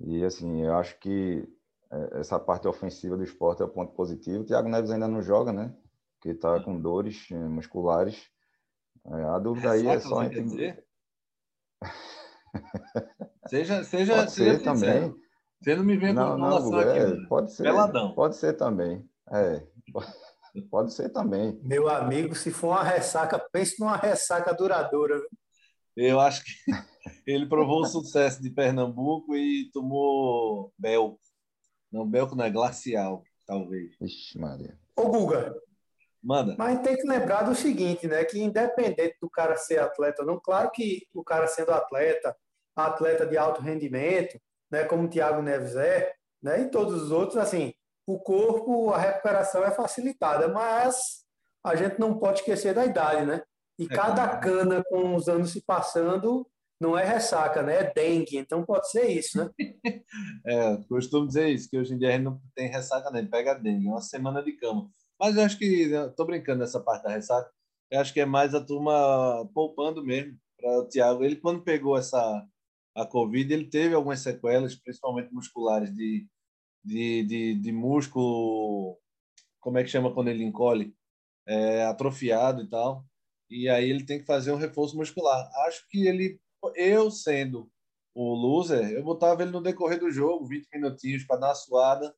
E 0.00 0.24
assim, 0.24 0.62
eu 0.62 0.74
acho 0.74 0.98
que 0.98 1.48
é, 1.90 2.20
essa 2.20 2.38
parte 2.38 2.68
ofensiva 2.68 3.16
do 3.16 3.24
esporte 3.24 3.62
é 3.62 3.64
o 3.64 3.70
ponto 3.70 3.92
positivo. 3.94 4.42
O 4.42 4.46
Thiago 4.46 4.68
Neves 4.68 4.90
ainda 4.90 5.08
não 5.08 5.22
joga, 5.22 5.52
né? 5.52 5.74
Que 6.20 6.30
está 6.30 6.60
com 6.60 6.80
dores 6.80 7.26
é, 7.30 7.36
musculares. 7.36 8.28
É, 9.06 9.22
a 9.24 9.38
dúvida 9.38 9.72
aí 9.72 9.86
é 9.86 10.00
só 10.00 10.24
entre. 10.24 10.84
Seja, 13.48 13.84
seja, 13.84 14.16
pode 14.16 14.32
seja 14.32 14.58
ser 14.58 14.62
também. 14.64 15.14
Você 15.62 15.74
não 15.74 15.84
me 15.84 15.98
com 15.98 16.12
não, 16.12 16.36
não, 16.36 16.80
é, 16.80 17.02
aqui. 17.02 17.26
Pode 17.28 17.52
ser. 17.52 17.62
Peladão. 17.62 18.14
Pode 18.14 18.36
ser 18.36 18.54
também. 18.54 19.08
É. 19.30 19.62
Pode 20.70 20.94
ser 20.94 21.10
também. 21.10 21.60
Meu 21.62 21.88
amigo, 21.88 22.34
se 22.34 22.50
for 22.50 22.68
uma 22.68 22.82
ressaca, 22.82 23.38
pense 23.52 23.78
numa 23.78 23.96
ressaca 23.96 24.54
duradoura. 24.54 25.20
Eu 25.94 26.18
acho 26.18 26.42
que 26.44 26.52
ele 27.26 27.46
provou 27.46 27.82
o 27.82 27.86
sucesso 27.86 28.42
de 28.42 28.50
Pernambuco 28.50 29.36
e 29.36 29.70
tomou 29.70 30.72
Belco. 30.78 31.20
Não, 31.92 32.08
Belco 32.08 32.34
não 32.34 32.44
é 32.44 32.50
glacial, 32.50 33.22
talvez. 33.46 33.94
Ixi, 34.00 34.38
Maria. 34.38 34.78
Ô, 34.96 35.08
Guga. 35.08 35.54
Manda. 36.26 36.56
Mas 36.58 36.80
tem 36.80 36.96
que 36.96 37.06
lembrar 37.06 37.44
do 37.44 37.54
seguinte, 37.54 38.08
né? 38.08 38.24
Que 38.24 38.40
independente 38.40 39.16
do 39.22 39.30
cara 39.30 39.56
ser 39.56 39.78
atleta 39.78 40.22
ou 40.22 40.26
não, 40.26 40.40
claro 40.40 40.72
que 40.72 41.06
o 41.14 41.22
cara 41.22 41.46
sendo 41.46 41.70
atleta, 41.70 42.36
atleta 42.74 43.24
de 43.24 43.38
alto 43.38 43.62
rendimento, 43.62 44.36
né, 44.68 44.82
como 44.84 45.04
o 45.04 45.08
Thiago 45.08 45.40
Neves 45.40 45.76
é, 45.76 46.12
né, 46.42 46.62
e 46.62 46.68
todos 46.68 47.00
os 47.00 47.12
outros, 47.12 47.38
assim, 47.38 47.72
o 48.04 48.18
corpo, 48.18 48.90
a 48.90 48.98
recuperação 48.98 49.64
é 49.64 49.70
facilitada, 49.70 50.48
mas 50.48 51.24
a 51.64 51.76
gente 51.76 52.00
não 52.00 52.18
pode 52.18 52.40
esquecer 52.40 52.74
da 52.74 52.84
idade, 52.84 53.24
né? 53.24 53.42
E 53.78 53.84
é 53.84 53.88
cada 53.88 54.36
cana 54.38 54.82
com 54.88 55.14
os 55.14 55.28
anos 55.28 55.52
se 55.52 55.62
passando 55.64 56.44
não 56.80 56.98
é 56.98 57.04
ressaca, 57.04 57.62
né? 57.62 57.76
É 57.76 57.92
dengue, 57.94 58.36
então 58.36 58.64
pode 58.64 58.90
ser 58.90 59.08
isso, 59.08 59.38
né? 59.38 59.50
é, 60.44 60.76
costumo 60.88 61.26
dizer 61.28 61.50
isso, 61.50 61.70
que 61.70 61.78
hoje 61.78 61.94
em 61.94 61.98
dia 61.98 62.08
a 62.08 62.12
gente 62.12 62.24
não 62.24 62.40
tem 62.54 62.68
ressaca, 62.68 63.10
nem 63.12 63.24
pega 63.24 63.54
dengue, 63.54 63.86
é 63.86 63.90
uma 63.90 64.00
semana 64.00 64.42
de 64.42 64.52
cama. 64.56 64.90
Mas 65.18 65.36
eu 65.36 65.42
acho 65.44 65.58
que, 65.58 65.90
tô 66.16 66.24
brincando 66.24 66.60
nessa 66.60 66.80
parte 66.80 67.04
da 67.04 67.10
ressaca, 67.10 67.50
eu 67.90 68.00
acho 68.00 68.12
que 68.12 68.20
é 68.20 68.26
mais 68.26 68.54
a 68.54 68.64
turma 68.64 69.48
poupando 69.54 70.04
mesmo 70.04 70.38
para 70.58 70.80
o 70.80 70.88
Thiago. 70.88 71.24
Ele, 71.24 71.36
quando 71.36 71.62
pegou 71.62 71.96
essa 71.96 72.46
a 72.94 73.06
Covid, 73.06 73.52
ele 73.52 73.66
teve 73.68 73.94
algumas 73.94 74.20
sequelas, 74.20 74.74
principalmente 74.74 75.32
musculares, 75.32 75.94
de, 75.94 76.26
de, 76.84 77.22
de, 77.24 77.54
de 77.56 77.72
músculo, 77.72 78.98
como 79.60 79.78
é 79.78 79.84
que 79.84 79.90
chama 79.90 80.12
quando 80.14 80.28
ele 80.28 80.44
encolhe? 80.44 80.94
É, 81.46 81.84
atrofiado 81.84 82.62
e 82.62 82.68
tal. 82.68 83.04
E 83.50 83.68
aí 83.68 83.88
ele 83.90 84.04
tem 84.04 84.18
que 84.18 84.26
fazer 84.26 84.52
um 84.52 84.56
reforço 84.56 84.96
muscular. 84.96 85.48
Acho 85.66 85.86
que 85.88 86.06
ele, 86.06 86.40
eu 86.74 87.10
sendo 87.10 87.70
o 88.14 88.34
loser, 88.34 88.92
eu 88.92 89.04
botava 89.04 89.42
ele 89.42 89.52
no 89.52 89.62
decorrer 89.62 90.00
do 90.00 90.10
jogo, 90.10 90.46
20 90.46 90.68
minutinhos 90.72 91.24
para 91.24 91.36
dar 91.40 91.48
uma 91.48 91.54
suada, 91.54 92.16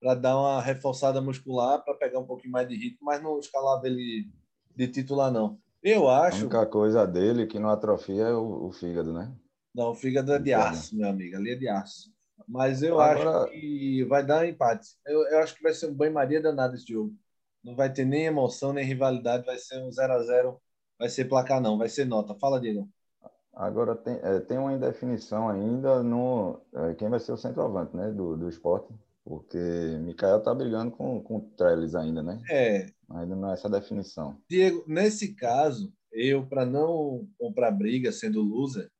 para 0.00 0.14
dar 0.14 0.38
uma 0.38 0.62
reforçada 0.62 1.20
muscular, 1.20 1.84
para 1.84 1.94
pegar 1.94 2.18
um 2.18 2.26
pouquinho 2.26 2.52
mais 2.52 2.66
de 2.66 2.74
ritmo, 2.74 3.00
mas 3.02 3.22
não 3.22 3.38
escalava 3.38 3.86
ele 3.86 4.30
de 4.74 4.88
titular, 4.88 5.30
não. 5.30 5.58
Eu 5.82 6.08
acho. 6.08 6.38
A 6.38 6.40
única 6.40 6.66
coisa 6.66 7.06
dele 7.06 7.46
que 7.46 7.58
não 7.58 7.68
atrofia 7.68 8.24
é 8.24 8.32
o, 8.32 8.66
o 8.66 8.72
fígado, 8.72 9.12
né? 9.12 9.32
Não, 9.74 9.90
o 9.90 9.94
fígado 9.94 10.32
é 10.32 10.38
de 10.38 10.52
aço, 10.52 10.96
meu 10.96 11.08
amigo. 11.08 11.36
Ali 11.36 11.52
é 11.52 11.54
de 11.54 11.68
aço. 11.68 12.12
Mas 12.48 12.82
eu 12.82 13.00
Agora... 13.00 13.44
acho 13.44 13.52
que 13.52 14.04
vai 14.04 14.24
dar 14.24 14.42
um 14.42 14.48
empate. 14.48 14.88
Eu, 15.06 15.20
eu 15.28 15.38
acho 15.38 15.54
que 15.54 15.62
vai 15.62 15.72
ser 15.72 15.86
um 15.86 15.94
banho-maria 15.94 16.42
danado 16.42 16.74
esse 16.74 16.92
jogo. 16.92 17.14
Não 17.62 17.76
vai 17.76 17.92
ter 17.92 18.04
nem 18.04 18.24
emoção, 18.24 18.72
nem 18.72 18.84
rivalidade. 18.84 19.46
Vai 19.46 19.58
ser 19.58 19.82
um 19.82 19.90
0 19.90 20.12
a 20.12 20.22
0 20.22 20.60
Vai 20.98 21.08
ser 21.08 21.26
placar, 21.26 21.60
não. 21.60 21.78
Vai 21.78 21.88
ser 21.88 22.04
nota. 22.04 22.34
Fala, 22.34 22.60
Diego. 22.60 22.88
Agora, 23.54 23.94
tem, 23.94 24.18
é, 24.22 24.40
tem 24.40 24.58
uma 24.58 24.72
indefinição 24.72 25.48
ainda 25.48 26.02
no... 26.02 26.60
É, 26.74 26.94
quem 26.94 27.08
vai 27.08 27.20
ser 27.20 27.32
o 27.32 27.36
centroavante, 27.36 27.96
né? 27.96 28.10
Do, 28.10 28.36
do 28.36 28.48
esporte. 28.48 28.92
Porque 29.30 29.56
Mikael 30.00 30.42
tá 30.42 30.52
brigando 30.52 30.90
com, 30.90 31.22
com 31.22 31.36
o 31.36 31.50
Trellis 31.56 31.94
ainda, 31.94 32.20
né? 32.20 32.42
É. 32.50 32.86
Ainda 33.10 33.36
não 33.36 33.48
é 33.48 33.52
essa 33.52 33.70
definição. 33.70 34.42
Diego, 34.50 34.84
nesse 34.88 35.36
caso, 35.36 35.94
eu, 36.10 36.44
para 36.48 36.66
não 36.66 37.28
comprar 37.38 37.70
briga 37.70 38.10
sendo 38.10 38.42
loser, 38.42 38.90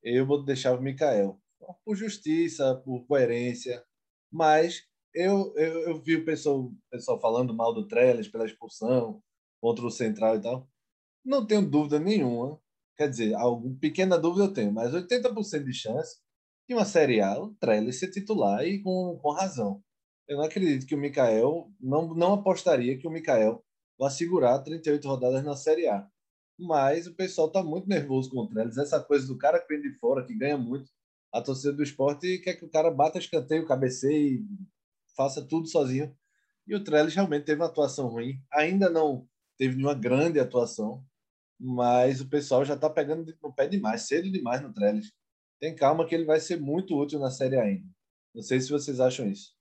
eu 0.00 0.24
vou 0.24 0.44
deixar 0.44 0.78
o 0.78 0.80
Mikael. 0.80 1.40
Por 1.84 1.96
justiça, 1.96 2.76
por 2.84 3.04
coerência. 3.08 3.84
Mas 4.32 4.84
eu, 5.12 5.52
eu, 5.56 5.80
eu 5.88 6.00
vi 6.00 6.14
o 6.14 6.24
pessoal, 6.24 6.72
pessoal 6.88 7.20
falando 7.20 7.52
mal 7.52 7.74
do 7.74 7.88
Trellis 7.88 8.28
pela 8.28 8.46
expulsão 8.46 9.20
contra 9.60 9.84
o 9.84 9.90
Central 9.90 10.36
e 10.36 10.40
tal. 10.40 10.68
Não 11.24 11.44
tenho 11.44 11.68
dúvida 11.68 11.98
nenhuma. 11.98 12.60
Quer 12.96 13.10
dizer, 13.10 13.34
alguma 13.34 13.76
pequena 13.80 14.16
dúvida 14.16 14.44
eu 14.44 14.52
tenho, 14.52 14.72
mas 14.72 14.92
80% 14.94 15.64
de 15.64 15.74
chance 15.74 16.22
de 16.68 16.74
uma 16.74 16.84
Série 16.84 17.20
A 17.20 17.38
o 17.38 17.54
Trellis 17.54 17.98
ser 17.98 18.10
titular 18.10 18.64
e 18.66 18.82
com, 18.82 19.18
com 19.20 19.30
razão. 19.30 19.82
Eu 20.26 20.38
não 20.38 20.44
acredito 20.44 20.86
que 20.86 20.94
o 20.94 20.98
Mikael, 20.98 21.70
não, 21.80 22.14
não 22.14 22.34
apostaria 22.34 22.98
que 22.98 23.06
o 23.06 23.10
Mikael 23.10 23.62
vai 23.98 24.10
segurar 24.10 24.58
38 24.60 25.06
rodadas 25.06 25.44
na 25.44 25.56
Série 25.56 25.86
A 25.88 26.08
mas 26.58 27.06
o 27.06 27.14
pessoal 27.14 27.48
está 27.48 27.62
muito 27.62 27.88
nervoso 27.88 28.30
contra 28.30 28.62
eles. 28.62 28.78
Essa 28.78 29.00
coisa 29.00 29.26
do 29.26 29.36
cara 29.36 29.60
que 29.60 29.68
vem 29.68 29.80
de 29.80 29.98
fora, 29.98 30.24
que 30.24 30.34
ganha 30.34 30.56
muito, 30.56 30.90
a 31.32 31.40
torcida 31.42 31.72
do 31.72 31.82
esporte 31.82 32.38
quer 32.38 32.54
que 32.54 32.64
o 32.64 32.70
cara 32.70 32.90
bata 32.90 33.18
escanteio, 33.18 33.66
cabeceie, 33.66 34.44
faça 35.16 35.42
tudo 35.42 35.66
sozinho. 35.66 36.16
E 36.66 36.74
o 36.74 36.82
Trellis 36.82 37.14
realmente 37.14 37.44
teve 37.44 37.60
uma 37.60 37.66
atuação 37.66 38.08
ruim. 38.08 38.40
Ainda 38.52 38.88
não 38.88 39.28
teve 39.58 39.76
nenhuma 39.76 39.94
grande 39.94 40.38
atuação, 40.38 41.04
mas 41.58 42.20
o 42.20 42.28
pessoal 42.28 42.64
já 42.64 42.74
está 42.74 42.88
pegando 42.88 43.34
no 43.42 43.52
pé 43.52 43.66
demais, 43.66 44.02
cedo 44.02 44.30
demais 44.30 44.62
no 44.62 44.72
Trellis. 44.72 45.12
Tem 45.64 45.74
calma 45.74 46.06
que 46.06 46.14
ele 46.14 46.26
vai 46.26 46.38
ser 46.40 46.60
muito 46.60 46.94
útil 46.94 47.18
na 47.18 47.30
Série 47.30 47.58
ainda. 47.58 47.88
Não 48.34 48.42
sei 48.42 48.60
se 48.60 48.70
vocês 48.70 49.00
acham 49.00 49.26
isso. 49.26 49.56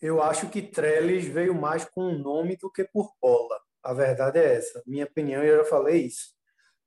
Eu 0.00 0.22
acho 0.22 0.48
que 0.48 0.62
Trellis 0.62 1.26
veio 1.26 1.54
mais 1.54 1.84
com 1.84 2.16
nome 2.16 2.56
do 2.56 2.72
que 2.72 2.84
por 2.84 3.12
bola. 3.20 3.60
A 3.82 3.92
verdade 3.92 4.38
é 4.38 4.54
essa. 4.54 4.82
Minha 4.86 5.04
opinião, 5.04 5.44
eu 5.44 5.58
já 5.58 5.64
falei 5.66 6.06
isso. 6.06 6.32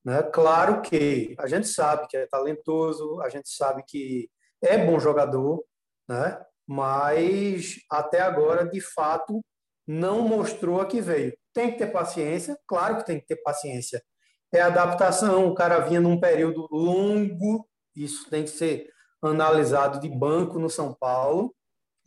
Né? 0.04 0.24
Claro 0.24 0.82
que 0.82 1.36
a 1.38 1.46
gente 1.46 1.68
sabe 1.68 2.08
que 2.08 2.18
é 2.18 2.25
talentoso, 2.25 3.22
a 3.22 3.30
gente 3.30 3.50
sabe 3.50 3.84
que 3.88 4.27
é 4.60 4.84
bom 4.84 5.00
jogador, 5.00 5.63
né? 6.10 6.44
mas 6.66 7.75
até 7.92 8.22
agora, 8.22 8.68
de 8.68 8.82
fato, 8.82 9.39
não 9.86 10.27
mostrou 10.27 10.82
a 10.82 10.88
que 10.88 11.00
veio. 11.00 11.38
Tem 11.54 11.74
que 11.74 11.77
ter 11.77 11.92
paciência, 11.92 12.58
claro 12.66 12.98
que 12.98 13.06
tem 13.06 13.20
que 13.20 13.27
ter 13.27 13.36
paciência. 13.44 14.04
É 14.54 14.62
adaptação, 14.62 15.48
o 15.48 15.54
cara 15.54 15.80
vinha 15.80 16.00
num 16.00 16.20
período 16.20 16.68
longo, 16.72 17.68
isso 17.96 18.30
tem 18.30 18.44
que 18.44 18.50
ser 18.50 18.89
analisado 19.22 20.00
de 20.00 20.10
banco 20.10 20.60
no 20.60 20.70
São 20.70 20.94
Paulo. 20.94 21.54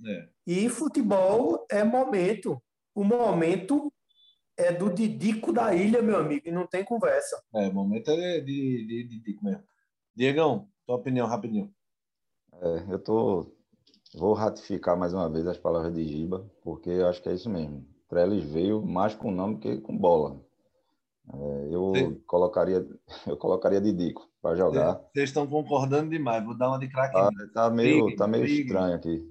É. 0.06 0.28
E 0.46 0.68
futebol 0.68 1.66
é 1.70 1.84
momento. 1.84 2.62
O 2.94 3.04
momento 3.04 3.92
é 4.56 4.72
do 4.72 4.92
Didico 4.92 5.52
da 5.52 5.74
ilha, 5.74 6.02
meu 6.02 6.18
amigo, 6.18 6.48
e 6.48 6.52
não 6.52 6.66
tem 6.66 6.84
conversa. 6.84 7.42
É, 7.54 7.68
o 7.68 7.74
momento 7.74 8.10
é 8.10 8.40
de, 8.40 8.44
de, 8.44 8.86
de 8.86 9.04
Didico 9.08 9.44
mesmo. 9.44 9.62
Diegão, 10.14 10.68
tua 10.86 10.96
opinião 10.96 11.26
rapidinho. 11.26 11.72
É, 12.54 12.92
eu 12.92 12.98
tô 12.98 13.54
vou 14.14 14.34
ratificar 14.34 14.96
mais 14.96 15.14
uma 15.14 15.30
vez 15.30 15.46
as 15.46 15.58
palavras 15.58 15.94
de 15.94 16.04
Giba, 16.04 16.50
porque 16.62 16.90
eu 16.90 17.08
acho 17.08 17.22
que 17.22 17.28
é 17.28 17.34
isso 17.34 17.48
mesmo. 17.48 17.86
Trellis 18.08 18.44
veio 18.44 18.84
mais 18.84 19.14
com 19.14 19.30
nome 19.30 19.58
que 19.58 19.78
com 19.78 19.96
bola. 19.96 20.44
É, 21.32 21.74
eu, 21.74 22.20
colocaria, 22.26 22.86
eu 23.26 23.36
colocaria 23.36 23.80
Didico 23.80 24.28
para 24.42 24.56
jogar. 24.56 25.00
Vocês 25.12 25.30
estão 25.30 25.46
concordando 25.46 26.10
demais, 26.10 26.44
vou 26.44 26.56
dar 26.56 26.68
uma 26.68 26.78
de 26.78 26.88
craque. 26.88 27.14
Tá, 27.14 27.30
tá, 27.54 27.70
meio, 27.70 28.14
tá 28.16 28.26
meio 28.26 28.44
estranho 28.44 28.94
aqui. 28.94 29.28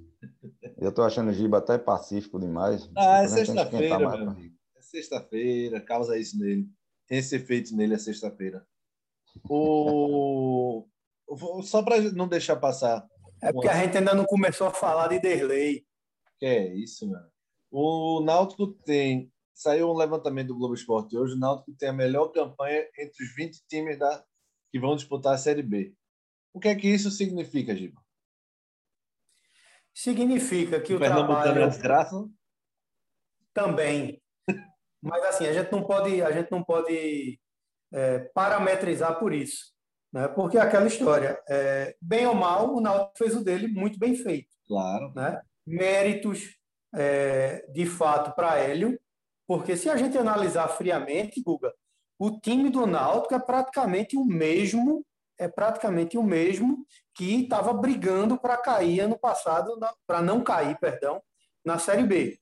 Eu 0.77 0.91
tô 0.91 1.03
achando 1.03 1.29
o 1.29 1.33
Giba 1.33 1.57
até 1.57 1.77
pacífico 1.77 2.39
demais. 2.39 2.89
Ah, 2.95 3.23
é 3.23 3.27
sexta-feira, 3.27 3.97
meu 3.97 4.09
amigo. 4.09 4.55
É 4.77 4.81
sexta-feira, 4.81 5.81
causa 5.81 6.17
isso 6.17 6.37
nele. 6.37 6.67
Tem 7.07 7.17
esse 7.17 7.35
efeito 7.35 7.75
nele, 7.75 7.95
é 7.95 7.97
sexta-feira. 7.97 8.65
O... 9.49 10.85
Só 11.63 11.83
para 11.83 11.99
não 12.11 12.27
deixar 12.27 12.55
passar. 12.55 13.05
É 13.41 13.51
porque 13.51 13.67
a 13.67 13.83
gente 13.83 13.97
ainda 13.97 14.13
não 14.13 14.25
começou 14.25 14.67
a 14.67 14.71
falar 14.71 15.07
de 15.07 15.19
Derlei. 15.19 15.85
Que 16.37 16.45
é 16.45 16.73
isso, 16.73 17.09
mano. 17.09 17.27
O 17.71 18.21
Náutico 18.21 18.67
tem. 18.67 19.31
Saiu 19.59 19.89
um 19.89 19.97
levantamento 19.97 20.47
do 20.47 20.55
Globo 20.55 20.73
Esporte 20.73 21.17
hoje. 21.17 21.33
O 21.33 21.37
Náutico 21.37 21.73
tem 21.77 21.89
a 21.89 21.93
melhor 21.93 22.29
campanha 22.29 22.87
entre 22.97 23.25
os 23.25 23.35
20 23.35 23.61
times 23.67 23.99
da... 23.99 24.23
que 24.71 24.79
vão 24.79 24.95
disputar 24.95 25.33
a 25.33 25.37
Série 25.37 25.61
B. 25.61 25.93
O 26.53 26.61
que 26.61 26.69
é 26.69 26.75
que 26.75 26.87
isso 26.87 27.11
significa, 27.11 27.75
Giba? 27.75 28.01
Significa 29.93 30.79
que 30.79 30.93
o, 30.93 30.95
o 30.95 30.99
trabalho... 30.99 31.61
é 31.61 31.67
desgraça? 31.67 32.15
Também. 33.53 34.23
Mas 35.03 35.25
assim, 35.25 35.45
a 35.45 35.51
gente 35.51 35.69
não 35.73 35.83
pode, 35.83 36.21
a 36.21 36.31
gente 36.31 36.49
não 36.49 36.63
pode 36.63 37.37
é, 37.91 38.19
parametrizar 38.33 39.19
por 39.19 39.33
isso. 39.33 39.73
Né? 40.13 40.25
Porque 40.29 40.57
é 40.57 40.61
aquela 40.61 40.87
história, 40.87 41.37
é, 41.49 41.97
bem 42.01 42.25
ou 42.25 42.33
mal, 42.33 42.73
o 42.73 42.79
Náutico 42.79 43.17
fez 43.17 43.35
o 43.35 43.43
dele 43.43 43.67
muito 43.67 43.99
bem 43.99 44.15
feito. 44.15 44.55
Claro. 44.65 45.11
Né? 45.13 45.41
Méritos, 45.67 46.57
é, 46.95 47.69
de 47.73 47.85
fato, 47.85 48.33
para 48.33 48.57
Hélio, 48.57 48.97
porque 49.49 49.75
se 49.75 49.89
a 49.89 49.97
gente 49.97 50.15
analisar 50.15 50.67
friamente, 50.67 51.41
Guga, 51.41 51.73
o 52.19 52.39
time 52.39 52.69
do 52.69 52.85
Náutico 52.85 53.33
é 53.33 53.39
praticamente 53.39 54.15
o 54.15 54.23
mesmo, 54.23 55.03
é 55.39 55.47
praticamente 55.47 56.19
o 56.19 56.21
mesmo 56.21 56.85
que 57.15 57.45
estava 57.45 57.73
brigando 57.73 58.39
para 58.39 58.57
cair 58.57 58.99
ano 58.99 59.17
passado, 59.17 59.75
para 60.05 60.21
não 60.21 60.43
cair, 60.43 60.77
perdão, 60.77 61.19
na 61.65 61.79
Série 61.79 62.03
B. 62.03 62.39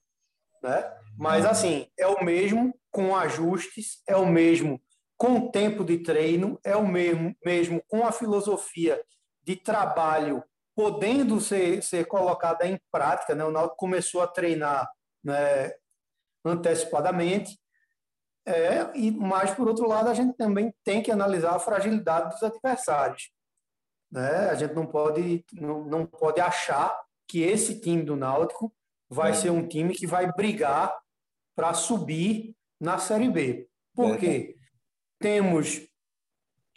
Né? 0.62 0.84
Mas, 1.18 1.46
assim, 1.46 1.88
é 1.98 2.06
o 2.08 2.26
mesmo 2.26 2.78
com 2.92 3.16
ajustes, 3.16 4.02
é 4.06 4.18
o 4.18 4.26
mesmo 4.26 4.78
com 5.16 5.50
tempo 5.50 5.86
de 5.86 6.00
treino, 6.00 6.60
é 6.62 6.76
o 6.76 6.86
mesmo, 6.86 7.34
mesmo 7.42 7.82
com 7.88 8.06
a 8.06 8.12
filosofia 8.12 9.02
de 9.44 9.56
trabalho 9.56 10.44
podendo 10.76 11.40
ser, 11.40 11.82
ser 11.82 12.06
colocada 12.06 12.68
em 12.68 12.78
prática. 12.92 13.34
Né? 13.34 13.46
O 13.46 13.52
Náutico 13.52 13.78
começou 13.78 14.22
a 14.22 14.28
treinar 14.28 14.92
né, 15.24 15.72
antecipadamente, 16.48 17.58
é, 18.48 18.90
e, 18.96 19.12
mas, 19.12 19.54
por 19.54 19.68
outro 19.68 19.86
lado, 19.88 20.10
a 20.10 20.14
gente 20.14 20.34
também 20.38 20.74
tem 20.82 21.04
que 21.04 21.12
analisar 21.12 21.54
a 21.54 21.60
fragilidade 21.60 22.30
dos 22.30 22.42
adversários. 22.42 23.30
Né? 24.10 24.50
A 24.50 24.56
gente 24.56 24.74
não 24.74 24.86
pode, 24.86 25.44
não, 25.52 25.84
não 25.84 26.06
pode 26.06 26.40
achar 26.40 26.98
que 27.28 27.42
esse 27.42 27.82
time 27.82 28.04
do 28.04 28.16
Náutico 28.16 28.74
vai 29.10 29.32
é. 29.32 29.34
ser 29.34 29.50
um 29.50 29.68
time 29.68 29.94
que 29.94 30.08
vai 30.08 30.32
brigar 30.32 30.98
para 31.56 31.74
subir 31.74 32.56
na 32.80 32.98
Série 32.98 33.30
B. 33.30 33.68
Por 33.94 34.24
é. 34.24 34.54
Temos 35.20 35.86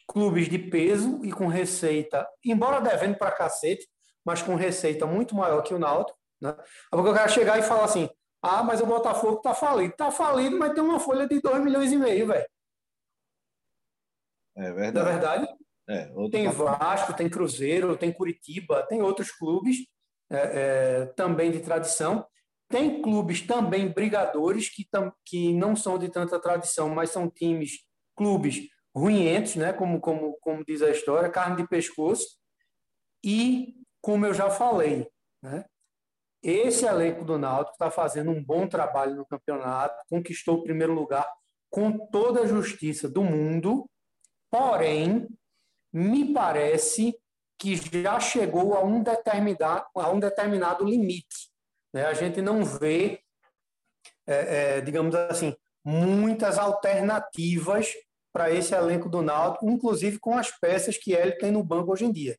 clubes 0.09 0.49
de 0.49 0.59
peso 0.59 1.25
e 1.25 1.31
com 1.31 1.47
receita, 1.47 2.27
embora 2.45 2.81
devendo 2.81 3.17
para 3.17 3.31
cacete, 3.31 3.87
mas 4.25 4.43
com 4.43 4.57
receita 4.57 5.07
muito 5.07 5.37
maior 5.37 5.62
que 5.62 5.73
o 5.73 5.79
Náutico. 5.79 6.19
Né? 6.41 6.53
Porque 6.91 7.09
eu 7.11 7.15
quero 7.15 7.31
chegar 7.31 7.59
e 7.61 7.62
falar 7.62 7.85
assim, 7.85 8.11
ah, 8.42 8.62
mas 8.62 8.80
o 8.80 8.87
Botafogo 8.87 9.37
está 9.37 9.54
falido. 9.54 9.92
Está 9.92 10.11
falido, 10.11 10.59
mas 10.59 10.73
tem 10.73 10.82
uma 10.82 11.00
folha 11.00 11.26
de 11.26 11.40
2 11.40 11.62
milhões 11.62 11.92
e 11.92 11.97
meio, 11.97 12.26
velho. 12.26 12.49
É 14.56 14.73
verdade. 14.73 14.95
Não 14.95 15.02
é 15.02 15.12
verdade? 15.12 15.60
É, 15.88 16.28
tem 16.30 16.49
Vasco, 16.49 17.15
tem 17.15 17.28
Cruzeiro, 17.28 17.97
tem 17.97 18.12
Curitiba, 18.12 18.86
tem 18.88 19.02
outros 19.02 19.32
clubes 19.32 19.78
é, 20.30 20.36
é, 21.02 21.06
também 21.06 21.50
de 21.50 21.60
tradição 21.60 22.25
tem 22.71 23.02
clubes 23.02 23.43
também 23.43 23.88
brigadores 23.88 24.69
que, 24.69 24.88
tam, 24.88 25.12
que 25.26 25.52
não 25.52 25.75
são 25.75 25.99
de 25.99 26.08
tanta 26.08 26.41
tradição, 26.41 26.88
mas 26.88 27.10
são 27.10 27.28
times, 27.28 27.84
clubes 28.17 28.69
ruinhentos, 28.95 29.56
né? 29.56 29.73
como, 29.73 30.00
como, 30.00 30.38
como 30.41 30.65
diz 30.65 30.80
a 30.80 30.91
história, 30.91 31.28
carne 31.28 31.56
de 31.56 31.69
pescoço. 31.69 32.25
E, 33.25 33.75
como 34.00 34.25
eu 34.25 34.32
já 34.32 34.49
falei, 34.49 35.10
né? 35.43 35.65
Esse 36.43 36.87
elenco 36.87 37.25
do 37.25 37.39
Náutico 37.39 37.73
está 37.73 37.91
fazendo 37.91 38.31
um 38.31 38.43
bom 38.43 38.67
trabalho 38.67 39.15
no 39.15 39.26
campeonato, 39.26 39.95
conquistou 40.09 40.57
o 40.57 40.63
primeiro 40.63 40.93
lugar 40.93 41.26
com 41.69 41.97
toda 42.09 42.43
a 42.43 42.47
justiça 42.47 43.09
do 43.09 43.23
mundo, 43.23 43.89
porém, 44.50 45.29
me 45.93 46.33
parece 46.33 47.17
que 47.59 47.76
já 47.76 48.19
chegou 48.19 48.75
a 48.75 48.83
um 48.83 49.03
determinado, 49.03 49.87
a 49.95 50.11
um 50.11 50.19
determinado 50.19 50.85
limite 50.85 51.50
né? 51.93 52.05
A 52.07 52.15
gente 52.15 52.41
não 52.41 52.65
vê, 52.65 53.21
é, 54.26 54.76
é, 54.76 54.81
digamos 54.81 55.15
assim, 55.15 55.55
muitas 55.85 56.59
alternativas 56.59 57.93
para 58.33 58.50
esse 58.50 58.75
elenco 58.75 59.09
do 59.09 59.23
Náutico, 59.23 59.69
inclusive 59.69 60.19
com 60.19 60.37
as 60.39 60.50
peças 60.59 60.97
que 60.97 61.13
ele 61.13 61.33
tem 61.33 61.50
no 61.50 61.65
banco 61.65 61.93
hoje 61.93 62.05
em 62.05 62.13
dia. 62.13 62.39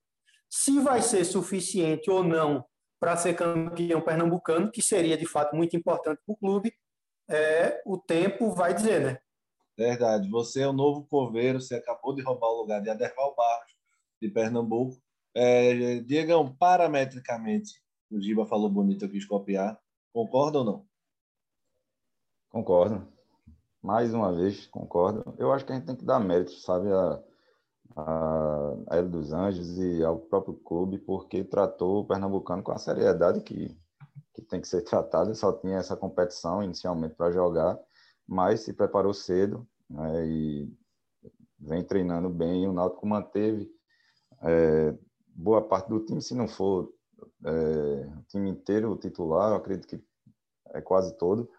Se 0.50 0.80
vai 0.80 1.02
ser 1.02 1.26
suficiente 1.26 2.10
ou 2.10 2.24
não 2.24 2.66
para 3.02 3.18
ser 3.18 3.34
campeão 3.34 4.00
pernambucano, 4.00 4.70
que 4.70 4.80
seria 4.80 5.18
de 5.18 5.26
fato 5.26 5.56
muito 5.56 5.76
importante 5.76 6.22
para 6.24 6.34
o 6.34 6.38
clube, 6.38 6.72
é, 7.28 7.82
o 7.84 7.98
tempo 7.98 8.52
vai 8.52 8.76
dizer, 8.76 9.02
né? 9.02 9.18
Verdade. 9.76 10.30
Você 10.30 10.62
é 10.62 10.68
o 10.68 10.74
novo 10.74 11.08
coveiro, 11.08 11.60
você 11.60 11.76
acabou 11.76 12.14
de 12.14 12.22
roubar 12.22 12.50
o 12.50 12.62
lugar 12.62 12.80
de 12.80 12.92
Aderval 12.92 13.34
Barros, 13.36 13.74
de 14.22 14.30
Pernambuco. 14.30 15.02
É, 15.34 16.00
Diegão, 16.02 16.56
parametricamente, 16.56 17.82
o 18.12 18.22
Giba 18.22 18.46
falou 18.46 18.70
bonito, 18.70 19.06
eu 19.06 19.10
quis 19.10 19.26
copiar. 19.26 19.82
Concorda 20.14 20.60
ou 20.60 20.64
não? 20.64 20.86
Concordo. 22.52 23.12
Mais 23.82 24.14
uma 24.14 24.32
vez, 24.32 24.68
concordo. 24.68 25.34
Eu 25.40 25.52
acho 25.52 25.66
que 25.66 25.72
a 25.72 25.76
gente 25.76 25.88
tem 25.88 25.96
que 25.96 26.06
dar 26.06 26.20
mérito, 26.20 26.52
sabe, 26.52 26.92
a, 26.92 27.20
a, 27.96 28.74
a 28.88 29.02
dos 29.02 29.34
Anjos 29.34 29.78
e 29.78 30.04
ao 30.04 30.20
próprio 30.20 30.56
clube, 30.56 30.98
porque 30.98 31.44
tratou 31.44 32.02
o 32.02 32.06
Pernambucano 32.06 32.64
com 32.64 32.72
a 32.72 32.78
seriedade 32.78 33.42
que, 33.42 33.76
que 34.34 34.42
tem 34.42 34.62
que 34.62 34.68
ser 34.68 34.82
tratada. 34.86 35.34
Só 35.34 35.52
tinha 35.54 35.78
essa 35.78 35.96
competição 35.96 36.64
inicialmente 36.64 37.16
para 37.16 37.32
jogar, 37.32 37.80
mas 38.28 38.62
se 38.62 38.74
preparou 38.74 39.14
cedo 39.14 39.68
né, 39.90 40.26
e 40.26 40.74
vem 41.60 41.84
treinando 41.84 42.30
bem. 42.30 42.68
O 42.68 42.74
Náutico 42.74 43.06
manteve 43.06 43.70
é, 44.42 44.96
boa 45.28 45.62
parte 45.62 45.90
do 45.90 46.04
time, 46.06 46.22
se 46.22 46.34
não 46.34 46.48
for 46.48 46.94
é, 47.46 47.52
o 47.52 48.24
time 48.28 48.50
inteiro 48.50 48.96
titular, 48.98 49.52
eu 49.52 49.56
acredito 49.56 49.88
que 49.88 50.04
é 50.74 50.82
quase 50.82 51.18
todo. 51.18 51.50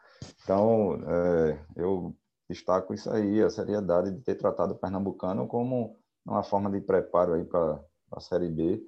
Então, 0.43 0.95
é, 1.07 1.65
eu 1.77 2.17
destaco 2.49 2.93
isso 2.93 3.11
aí, 3.11 3.43
a 3.43 3.51
seriedade 3.51 4.11
de 4.11 4.21
ter 4.21 4.35
tratado 4.35 4.75
o 4.75 4.79
Pernambucano 4.79 5.47
como 5.47 6.02
uma 6.25 6.43
forma 6.43 6.71
de 6.71 6.81
preparo 6.81 7.35
aí 7.35 7.45
para 7.45 7.83
a 8.13 8.21
Série 8.21 8.49
B. 8.49 8.83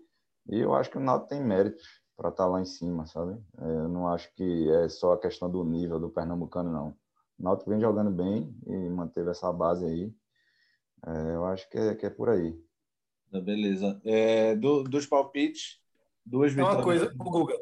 E 0.49 0.61
eu 0.61 0.75
acho 0.75 0.91
que 0.91 0.99
o 0.99 1.01
Náutico 1.01 1.31
tem 1.31 1.43
mérito 1.43 1.83
para 2.17 2.29
estar 2.29 2.45
tá 2.45 2.49
lá 2.49 2.61
em 2.61 2.65
cima, 2.65 3.07
sabe? 3.07 3.41
É, 3.59 3.65
eu 3.65 3.89
não 3.89 4.09
acho 4.09 4.33
que 4.35 4.71
é 4.71 4.89
só 4.89 5.15
a 5.15 5.21
questão 5.21 5.51
do 5.51 5.65
nível 5.65 5.99
do 5.99 6.11
Pernambucano, 6.11 6.71
não. 6.71 6.89
O 7.39 7.43
Náutico 7.43 7.71
vem 7.71 7.81
jogando 7.81 8.11
bem 8.11 8.55
e 8.67 8.91
manteve 8.91 9.31
essa 9.31 9.53
base 9.53 9.85
aí. 9.85 10.15
É, 11.07 11.35
eu 11.35 11.45
acho 11.47 11.69
que 11.69 11.79
é, 11.79 11.95
que 11.95 12.07
é 12.07 12.11
por 12.11 12.29
aí. 12.29 12.57
Beleza. 13.33 14.01
É, 14.05 14.55
do, 14.55 14.85
dos 14.85 15.07
palpites, 15.07 15.83
Duas 16.25 16.53
vitórias. 16.53 16.75
É 16.75 16.79
uma 16.79 16.85
coisa, 16.85 17.15
o 17.19 17.31
Guga. 17.31 17.55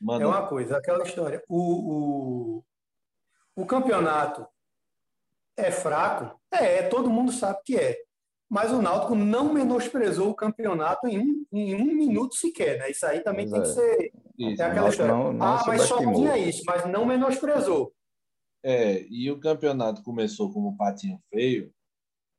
Manda. 0.00 0.24
É 0.24 0.26
uma 0.26 0.46
coisa, 0.46 0.76
aquela 0.76 1.04
história. 1.04 1.42
O, 1.48 2.58
o, 2.58 2.64
o 3.54 3.66
campeonato 3.66 4.46
é 5.56 5.70
fraco? 5.70 6.38
É, 6.50 6.82
todo 6.88 7.10
mundo 7.10 7.32
sabe 7.32 7.60
que 7.64 7.76
é. 7.76 8.05
Mas 8.48 8.72
o 8.72 8.80
Náutico 8.80 9.14
não 9.14 9.52
menosprezou 9.52 10.30
o 10.30 10.34
campeonato 10.34 11.08
em 11.08 11.18
um, 11.18 11.44
em 11.52 11.74
um 11.74 11.84
minuto 11.84 12.36
sequer, 12.36 12.78
né? 12.78 12.90
Isso 12.90 13.04
aí 13.04 13.20
também 13.20 13.50
tem 13.50 13.60
que 13.60 13.68
é. 13.68 13.72
ser. 13.72 14.12
Isso, 14.38 14.62
é 14.62 14.64
aquela 14.64 14.88
história. 14.88 15.12
Não, 15.12 15.32
não 15.32 15.46
ah, 15.46 15.64
mas 15.66 15.82
só 15.82 15.98
tinha 15.98 16.38
isso, 16.38 16.62
mas 16.64 16.86
não 16.88 17.04
menosprezou. 17.04 17.92
É, 18.64 19.04
e 19.08 19.30
o 19.30 19.40
campeonato 19.40 20.02
começou 20.02 20.52
como 20.52 20.76
patinho 20.76 21.20
feio 21.32 21.72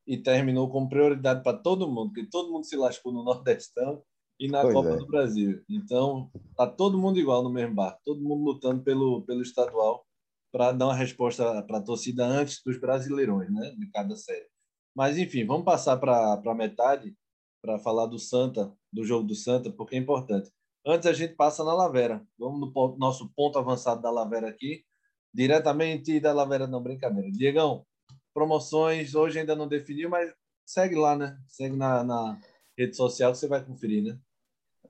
e 0.05 0.17
terminou 0.17 0.69
com 0.69 0.87
prioridade 0.87 1.43
para 1.43 1.57
todo 1.57 1.87
mundo, 1.87 2.13
porque 2.13 2.29
todo 2.29 2.51
mundo 2.51 2.65
se 2.65 2.77
lascou 2.77 3.11
no 3.11 3.23
Nordestão 3.25 4.01
e 4.39 4.47
na 4.47 4.61
pois 4.61 4.73
Copa 4.73 4.89
é. 4.89 4.97
do 4.97 5.07
Brasil. 5.07 5.61
Então, 5.69 6.31
tá 6.55 6.65
todo 6.67 6.97
mundo 6.97 7.19
igual 7.19 7.43
no 7.43 7.49
mesmo 7.49 7.75
barco, 7.75 7.99
todo 8.05 8.23
mundo 8.23 8.43
lutando 8.43 8.81
pelo, 8.83 9.23
pelo 9.23 9.41
estadual 9.41 10.05
para 10.51 10.71
dar 10.71 10.85
uma 10.85 10.95
resposta 10.95 11.61
para 11.63 11.79
a 11.79 11.83
torcida 11.83 12.25
antes 12.25 12.61
dos 12.65 12.79
brasileirões, 12.79 13.51
né, 13.51 13.75
de 13.77 13.89
cada 13.91 14.15
série. 14.15 14.47
Mas, 14.97 15.15
enfim, 15.19 15.45
vamos 15.45 15.63
passar 15.63 15.95
para 15.97 16.41
a 16.43 16.55
metade 16.55 17.15
para 17.61 17.77
falar 17.77 18.07
do 18.07 18.17
Santa, 18.17 18.73
do 18.91 19.05
jogo 19.05 19.27
do 19.27 19.35
Santa, 19.35 19.71
porque 19.71 19.95
é 19.95 19.99
importante. 19.99 20.51
Antes 20.83 21.07
a 21.07 21.13
gente 21.13 21.35
passa 21.35 21.63
na 21.63 21.71
Lavera. 21.71 22.25
Vamos 22.39 22.73
no 22.73 22.97
nosso 22.97 23.31
ponto 23.35 23.59
avançado 23.59 24.01
da 24.01 24.09
Lavera 24.09 24.49
aqui, 24.49 24.83
diretamente 25.31 26.19
da 26.19 26.33
Lavera, 26.33 26.65
não, 26.65 26.81
brincadeira. 26.81 27.29
Diegão, 27.31 27.85
promoções, 28.33 29.13
hoje 29.13 29.37
ainda 29.39 29.55
não 29.55 29.67
definiu, 29.67 30.09
mas 30.09 30.33
segue 30.65 30.95
lá, 30.95 31.15
né? 31.15 31.37
Segue 31.47 31.75
na, 31.75 32.03
na 32.03 32.39
rede 32.75 32.95
social 32.95 33.31
que 33.33 33.37
você 33.37 33.47
vai 33.47 33.63
conferir, 33.63 34.03
né? 34.03 34.17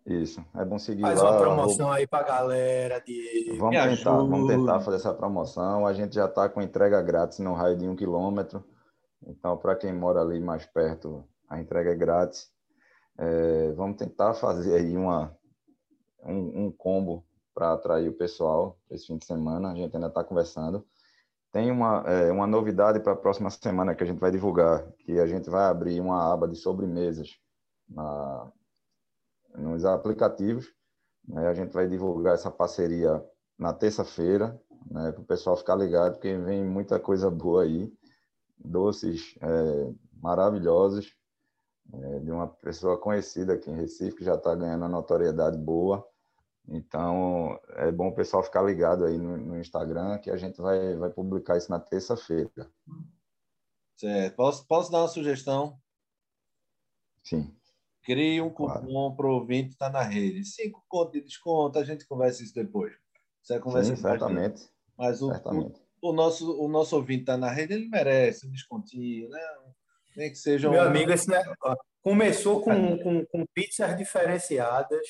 Isso, 0.05 0.41
é 0.55 0.63
bom 0.63 0.79
seguir 0.79 1.01
Faz 1.01 1.21
lá. 1.21 1.31
uma 1.31 1.37
promoção 1.41 1.91
aí 1.91 2.07
pra 2.07 2.23
galera 2.23 2.99
de. 2.99 3.57
Vamos 3.57 3.75
Me 3.75 3.97
tentar, 3.97 4.11
vamos 4.11 4.39
ajuda. 4.39 4.53
tentar 4.55 4.79
fazer 4.79 4.97
essa 4.97 5.13
promoção. 5.13 5.85
A 5.85 5.93
gente 5.93 6.15
já 6.15 6.27
está 6.27 6.47
com 6.47 6.61
entrega 6.61 7.01
grátis 7.01 7.39
no 7.39 7.53
raio 7.53 7.77
de 7.77 7.85
um 7.89 7.95
quilômetro. 7.95 8.63
Então, 9.25 9.57
para 9.57 9.75
quem 9.75 9.93
mora 9.93 10.21
ali 10.21 10.39
mais 10.39 10.65
perto, 10.65 11.27
a 11.49 11.59
entrega 11.59 11.91
é 11.91 11.95
grátis. 11.95 12.51
É, 13.17 13.71
vamos 13.73 13.97
tentar 13.97 14.33
fazer 14.33 14.75
aí 14.75 14.95
uma, 14.95 15.35
um, 16.23 16.65
um 16.65 16.71
combo 16.71 17.25
para 17.53 17.73
atrair 17.73 18.09
o 18.09 18.13
pessoal 18.13 18.77
esse 18.89 19.07
fim 19.07 19.17
de 19.17 19.25
semana. 19.25 19.71
A 19.71 19.75
gente 19.75 19.95
ainda 19.95 20.07
está 20.07 20.23
conversando. 20.23 20.85
Tem 21.51 21.71
uma, 21.71 22.03
é, 22.05 22.31
uma 22.31 22.45
novidade 22.45 22.99
para 22.99 23.13
a 23.13 23.15
próxima 23.15 23.49
semana 23.49 23.95
que 23.95 24.03
a 24.03 24.05
gente 24.05 24.19
vai 24.19 24.29
divulgar, 24.29 24.85
que 24.99 25.19
a 25.19 25.25
gente 25.25 25.49
vai 25.49 25.65
abrir 25.65 25.99
uma 25.99 26.31
aba 26.31 26.47
de 26.47 26.55
sobremesas 26.55 27.39
na, 27.89 28.51
nos 29.55 29.85
aplicativos. 29.85 30.71
Né? 31.27 31.47
A 31.47 31.53
gente 31.53 31.73
vai 31.73 31.87
divulgar 31.87 32.35
essa 32.35 32.51
parceria 32.51 33.23
na 33.57 33.73
terça-feira, 33.73 34.59
né? 34.91 35.11
para 35.11 35.21
o 35.21 35.25
pessoal 35.25 35.57
ficar 35.57 35.75
ligado, 35.75 36.13
porque 36.13 36.37
vem 36.37 36.63
muita 36.63 36.99
coisa 36.99 37.29
boa 37.29 37.63
aí, 37.63 37.91
doces 38.57 39.35
é, 39.41 39.93
maravilhosos, 40.21 41.15
é, 41.93 42.19
de 42.19 42.31
uma 42.31 42.47
pessoa 42.47 42.99
conhecida 42.99 43.53
aqui 43.53 43.69
em 43.69 43.75
Recife, 43.75 44.17
que 44.17 44.25
já 44.25 44.35
está 44.35 44.53
ganhando 44.55 44.81
uma 44.81 44.89
notoriedade 44.89 45.57
boa. 45.57 46.05
Então, 46.67 47.57
é 47.75 47.91
bom 47.91 48.09
o 48.09 48.15
pessoal 48.15 48.43
ficar 48.43 48.61
ligado 48.61 49.05
aí 49.05 49.17
no, 49.17 49.37
no 49.37 49.59
Instagram, 49.59 50.17
que 50.17 50.29
a 50.29 50.35
gente 50.35 50.61
vai, 50.61 50.95
vai 50.97 51.09
publicar 51.09 51.57
isso 51.57 51.71
na 51.71 51.79
terça-feira. 51.79 52.69
Certo. 53.95 54.35
Posso, 54.35 54.67
posso 54.67 54.91
dar 54.91 54.99
uma 54.99 55.07
sugestão? 55.07 55.79
Sim. 57.23 57.55
Crie 58.03 58.41
um 58.41 58.49
Claro. 58.49 58.81
cupom 58.81 59.15
para 59.15 59.27
o 59.27 59.35
ouvinte 59.35 59.69
estar 59.71 59.89
na 59.89 60.01
rede. 60.01 60.45
Cinco 60.45 60.83
conto 60.87 61.13
de 61.13 61.21
desconto, 61.21 61.79
a 61.79 61.83
gente 61.83 62.05
conversa 62.05 62.43
isso 62.43 62.53
depois. 62.53 62.93
Você 63.41 63.59
conversa 63.59 63.95
Sim, 63.95 64.01
certamente. 64.01 64.69
Mas 64.97 65.21
o, 65.21 65.31
certamente. 65.31 65.81
O, 66.01 66.13
nosso, 66.13 66.59
o 66.59 66.67
nosso 66.67 66.95
ouvinte 66.95 67.21
está 67.21 67.37
na 67.37 67.49
rede, 67.49 67.73
ele 67.73 67.87
merece 67.87 68.47
um 68.47 68.51
descontinho, 68.51 69.29
né? 69.29 69.39
Nem 70.15 70.29
que 70.29 70.37
seja 70.37 70.69
Meu 70.69 70.81
um... 70.81 70.85
amigo, 70.85 71.11
esse 71.11 71.29
né, 71.29 71.43
ó, 71.63 71.75
começou 72.01 72.61
com, 72.61 72.97
com, 72.97 73.25
com 73.25 73.45
pizzas 73.53 73.95
diferenciadas, 73.97 75.05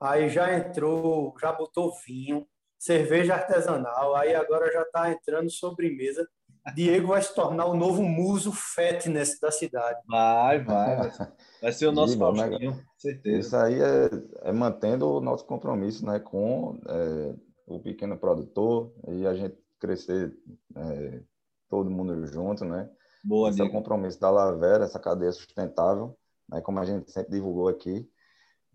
aí 0.00 0.28
já 0.28 0.52
entrou, 0.56 1.34
já 1.40 1.52
botou 1.52 1.94
vinho, 2.06 2.46
cerveja 2.78 3.34
artesanal, 3.34 4.16
aí 4.16 4.34
agora 4.34 4.70
já 4.72 4.82
está 4.82 5.10
entrando 5.10 5.50
sobremesa. 5.50 6.28
Diego 6.74 7.08
vai 7.08 7.22
se 7.22 7.34
tornar 7.34 7.66
o 7.66 7.74
novo 7.74 8.02
muso 8.02 8.52
fitness 8.52 9.38
da 9.40 9.50
cidade. 9.50 10.00
Vai, 10.06 10.62
vai. 10.62 10.96
Vai 10.96 11.10
ser, 11.10 11.32
vai 11.60 11.72
ser 11.72 11.86
o 11.86 11.92
nosso 11.92 12.12
né? 12.18 12.18
Faustinho, 12.18 12.72
com 12.72 12.98
certeza. 12.98 13.38
Isso 13.38 13.56
aí 13.56 13.80
é, 13.80 14.10
é 14.48 14.52
mantendo 14.52 15.08
o 15.08 15.20
nosso 15.20 15.44
compromisso 15.44 16.06
né, 16.06 16.20
com 16.20 16.80
é, 16.88 17.34
o 17.66 17.80
pequeno 17.80 18.16
produtor 18.16 18.92
e 19.08 19.26
a 19.26 19.34
gente 19.34 19.56
crescer 19.82 20.32
é, 20.76 21.22
todo 21.68 21.90
mundo 21.90 22.24
junto, 22.26 22.64
né? 22.64 22.88
Boa, 23.24 23.50
Esse 23.50 23.60
é 23.60 23.64
o 23.64 23.70
compromisso 23.70 24.20
da 24.20 24.30
Lavera, 24.30 24.84
essa 24.84 24.98
cadeia 24.98 25.32
sustentável, 25.32 26.16
né, 26.48 26.60
como 26.60 26.78
a 26.78 26.84
gente 26.84 27.10
sempre 27.10 27.32
divulgou 27.32 27.68
aqui. 27.68 28.08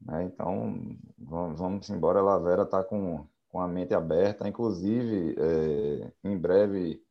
Né, 0.02 0.24
então, 0.24 0.98
vamos, 1.17 1.60
vamos 1.60 1.89
embora. 1.89 2.20
A 2.20 2.24
Lavera 2.24 2.63
está 2.63 2.84
com, 2.84 3.26
com 3.50 3.62
a 3.62 3.67
mente 3.67 3.93
aberta, 3.93 4.48
inclusive, 4.48 5.36
é, 5.38 6.12
em 6.24 6.38
breve, 6.38 7.02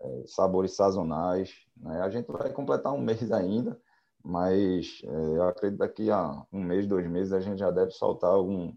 é, 0.00 0.22
sabores 0.26 0.76
sazonais. 0.76 1.54
Né, 1.76 2.00
a 2.00 2.10
gente 2.10 2.30
vai 2.30 2.52
completar 2.52 2.92
um 2.92 3.00
mês 3.02 3.32
ainda, 3.32 3.80
mas 4.22 5.00
é, 5.04 5.36
eu 5.36 5.44
acredito 5.44 5.78
que 5.78 5.86
daqui 5.86 6.10
a 6.10 6.46
um 6.52 6.62
mês, 6.62 6.86
dois 6.86 7.06
meses, 7.08 7.32
a 7.32 7.40
gente 7.40 7.58
já 7.58 7.70
deve 7.70 7.90
soltar 7.90 8.30
algum 8.30 8.74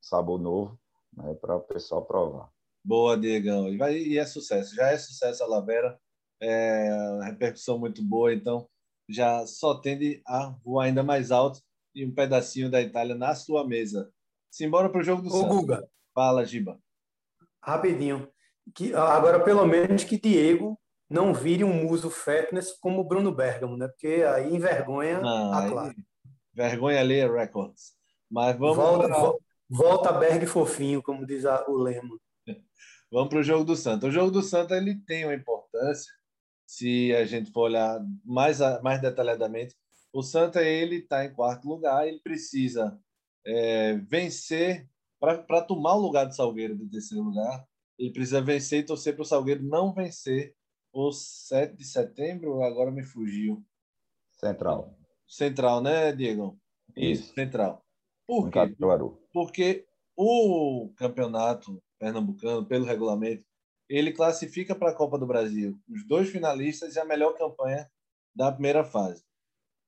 sabor 0.00 0.38
novo 0.38 0.78
né, 1.16 1.34
para 1.34 1.56
o 1.56 1.60
pessoal 1.60 2.04
provar. 2.04 2.48
Boa, 2.84 3.16
Diegão. 3.16 3.68
E, 3.68 3.76
vai, 3.76 3.96
e 3.96 4.18
é 4.18 4.24
sucesso. 4.26 4.74
Já 4.74 4.90
é 4.90 4.98
sucesso 4.98 5.42
a 5.42 5.46
Lavera. 5.46 5.98
É, 6.40 6.90
repercussão 7.22 7.78
muito 7.78 8.02
boa, 8.02 8.34
então 8.34 8.68
já 9.08 9.46
só 9.46 9.74
tende 9.80 10.20
a 10.26 10.52
voar 10.64 10.86
ainda 10.86 11.02
mais 11.02 11.30
alto 11.30 11.60
e 11.94 12.04
um 12.04 12.12
pedacinho 12.12 12.68
da 12.68 12.80
Itália 12.80 13.14
na 13.14 13.32
sua 13.36 13.64
mesa. 13.66 14.10
Simbora 14.50 14.88
para 14.90 15.00
o 15.00 15.04
jogo 15.04 15.22
do 15.22 15.28
Ô, 15.28 15.30
Santos. 15.30 15.56
Guga, 15.56 15.88
Fala, 16.12 16.44
Giba. 16.44 16.80
rapidinho. 17.62 18.28
Que, 18.74 18.92
agora, 18.94 19.38
pelo 19.44 19.64
menos 19.66 20.02
que 20.02 20.18
Diego 20.20 20.76
não 21.08 21.32
vire 21.32 21.62
um 21.62 21.72
muso 21.84 22.10
fitness 22.10 22.72
como 22.80 23.00
o 23.00 23.04
Bruno 23.04 23.32
Bergamo, 23.32 23.76
né? 23.76 23.86
Porque 23.88 24.24
aí 24.24 24.52
envergonha 24.54 25.20
Não, 25.20 25.52
a 25.52 25.62
aí- 25.62 25.70
classe. 25.70 25.96
vergonha 26.52 27.00
alheia 27.00 27.30
Records. 27.32 27.92
Mas 28.30 28.56
vamos 28.58 28.76
Volta, 28.76 29.38
volta 29.70 30.12
Berg 30.12 30.44
fofinho, 30.46 31.00
como 31.02 31.24
diz 31.26 31.44
a- 31.44 31.64
o 31.68 31.76
lema. 31.76 32.18
Vamos 33.10 33.28
para 33.28 33.38
o 33.38 33.42
jogo 33.42 33.64
do 33.64 33.76
Santa. 33.76 34.06
O 34.06 34.10
jogo 34.10 34.30
do 34.30 34.42
Santa 34.42 34.76
ele 34.76 34.96
tem 35.06 35.24
uma 35.24 35.34
importância 35.34 36.12
se 36.66 37.14
a 37.14 37.24
gente 37.24 37.50
for 37.50 37.62
olhar 37.62 38.00
mais, 38.24 38.58
mais 38.82 39.00
detalhadamente. 39.00 39.76
O 40.12 40.22
Santa 40.22 40.62
ele 40.62 40.96
está 40.96 41.24
em 41.24 41.32
quarto 41.32 41.68
lugar, 41.68 42.08
ele 42.08 42.18
precisa 42.20 42.98
é, 43.44 43.94
vencer 43.96 44.88
para 45.20 45.62
tomar 45.62 45.94
o 45.94 46.00
lugar 46.00 46.24
do 46.24 46.34
Salgueiro 46.34 46.76
do 46.76 46.88
terceiro 46.88 47.24
lugar. 47.24 47.66
Ele 47.98 48.10
precisa 48.10 48.40
vencer 48.40 48.80
e 48.80 48.86
torcer 48.86 49.14
para 49.14 49.22
o 49.22 49.26
Salgueiro 49.26 49.62
não 49.62 49.92
vencer 49.92 50.54
o 50.92 51.12
7 51.12 51.76
de 51.76 51.84
setembro. 51.84 52.62
Agora 52.62 52.90
me 52.90 53.04
fugiu. 53.04 53.62
Central, 54.32 54.98
Central, 55.26 55.80
né, 55.80 56.12
Diego? 56.12 56.58
Isso. 56.96 57.32
Central. 57.34 57.84
Por 58.26 58.50
quê? 58.50 58.76
Porque 59.32 59.86
o 60.16 60.92
campeonato 60.96 61.82
pernambucano, 62.02 62.66
pelo 62.66 62.84
regulamento, 62.84 63.44
ele 63.88 64.12
classifica 64.12 64.74
para 64.74 64.90
a 64.90 64.94
Copa 64.94 65.16
do 65.16 65.26
Brasil 65.26 65.78
os 65.88 66.04
dois 66.04 66.28
finalistas 66.28 66.96
e 66.96 66.98
a 66.98 67.04
melhor 67.04 67.38
campanha 67.38 67.88
da 68.34 68.50
primeira 68.50 68.82
fase. 68.82 69.22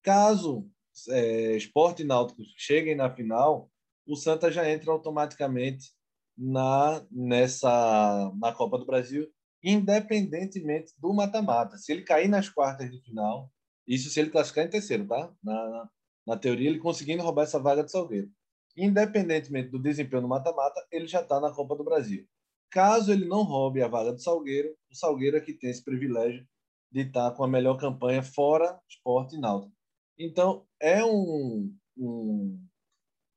Caso 0.01 0.71
é, 1.09 1.57
Sport 1.57 2.01
e 2.01 2.05
Náutico 2.05 2.41
cheguem 2.57 2.95
na 2.95 3.11
final, 3.11 3.69
o 4.07 4.15
Santa 4.15 4.49
já 4.53 4.71
entra 4.71 4.93
automaticamente 4.93 5.91
na 6.39 7.05
nessa 7.11 8.33
na 8.39 8.53
Copa 8.53 8.79
do 8.79 8.87
Brasil, 8.87 9.29
independentemente 9.61 10.93
do 10.97 11.13
mata-mata. 11.13 11.77
Se 11.79 11.91
ele 11.91 12.03
cair 12.03 12.29
nas 12.29 12.49
quartas 12.49 12.93
de 12.93 13.01
final, 13.03 13.51
isso 13.89 14.09
se 14.09 14.21
ele 14.21 14.31
classificar 14.31 14.67
em 14.67 14.71
terceiro, 14.71 15.05
tá? 15.09 15.33
Na, 15.43 15.89
na, 16.25 16.37
teoria, 16.37 16.69
ele 16.69 16.79
conseguindo 16.79 17.25
roubar 17.25 17.43
essa 17.43 17.59
vaga 17.59 17.83
de 17.83 17.91
Salgueiro 17.91 18.31
independentemente 18.77 19.71
do 19.71 19.79
desempenho 19.79 20.23
no 20.23 20.29
mata-mata, 20.29 20.85
ele 20.91 21.07
já 21.07 21.21
está 21.21 21.41
na 21.41 21.53
Copa 21.53 21.77
do 21.77 21.85
Brasil. 21.85 22.27
Caso 22.71 23.13
ele 23.13 23.27
não 23.27 23.43
roube 23.43 23.83
a 23.83 23.89
vaga 23.89 24.13
do 24.13 24.21
Salgueiro, 24.21 24.75
o 24.91 24.97
Salgueiro 24.97 25.37
é 25.37 25.41
que 25.41 25.53
tem 25.53 25.71
esse 25.71 25.85
privilégio 25.85 26.47
de 26.91 27.01
estar 27.03 27.31
com 27.33 27.45
a 27.45 27.49
melhor 27.49 27.77
campanha 27.77 28.23
fora 28.23 28.79
esporte 28.89 29.37
e 29.37 29.41
náutico. 29.41 29.73
Então, 30.19 30.67
é 30.81 31.05
um, 31.05 31.75
um, 31.97 32.65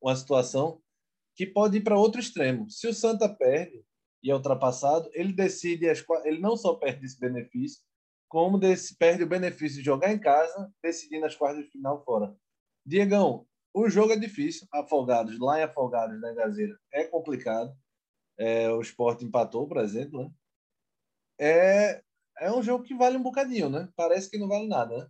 uma 0.00 0.14
situação 0.14 0.80
que 1.34 1.46
pode 1.46 1.78
ir 1.78 1.82
para 1.82 1.98
outro 1.98 2.20
extremo. 2.20 2.68
Se 2.70 2.86
o 2.86 2.94
Santa 2.94 3.28
perde 3.28 3.84
e 4.22 4.30
é 4.30 4.34
ultrapassado, 4.34 5.10
ele 5.12 5.32
decide, 5.32 5.88
as, 5.88 6.04
ele 6.24 6.40
não 6.40 6.56
só 6.56 6.74
perde 6.74 7.06
esse 7.06 7.18
benefício, 7.18 7.80
como 8.28 8.58
desse, 8.58 8.96
perde 8.96 9.22
o 9.22 9.28
benefício 9.28 9.78
de 9.78 9.84
jogar 9.84 10.12
em 10.12 10.18
casa, 10.18 10.72
decidindo 10.82 11.26
as 11.26 11.34
quartas 11.34 11.64
de 11.64 11.70
final 11.70 12.04
fora. 12.04 12.36
Diegão, 12.84 13.46
o 13.80 13.90
jogo 13.90 14.12
é 14.12 14.16
difícil. 14.16 14.66
Afogados, 14.72 15.38
lá 15.38 15.58
em 15.60 15.62
Afogados, 15.64 16.20
na 16.20 16.32
Gazeira, 16.32 16.78
é 16.92 17.04
complicado. 17.04 17.74
É, 18.38 18.70
o 18.70 18.80
Sport 18.80 19.22
empatou, 19.22 19.66
por 19.68 19.78
exemplo. 19.78 20.22
Né? 20.22 20.30
É, 21.40 22.02
é 22.40 22.52
um 22.52 22.62
jogo 22.62 22.84
que 22.84 22.94
vale 22.94 23.16
um 23.16 23.22
bocadinho, 23.22 23.68
né? 23.68 23.88
Parece 23.96 24.30
que 24.30 24.38
não 24.38 24.48
vale 24.48 24.68
nada, 24.68 24.96
né? 24.96 25.08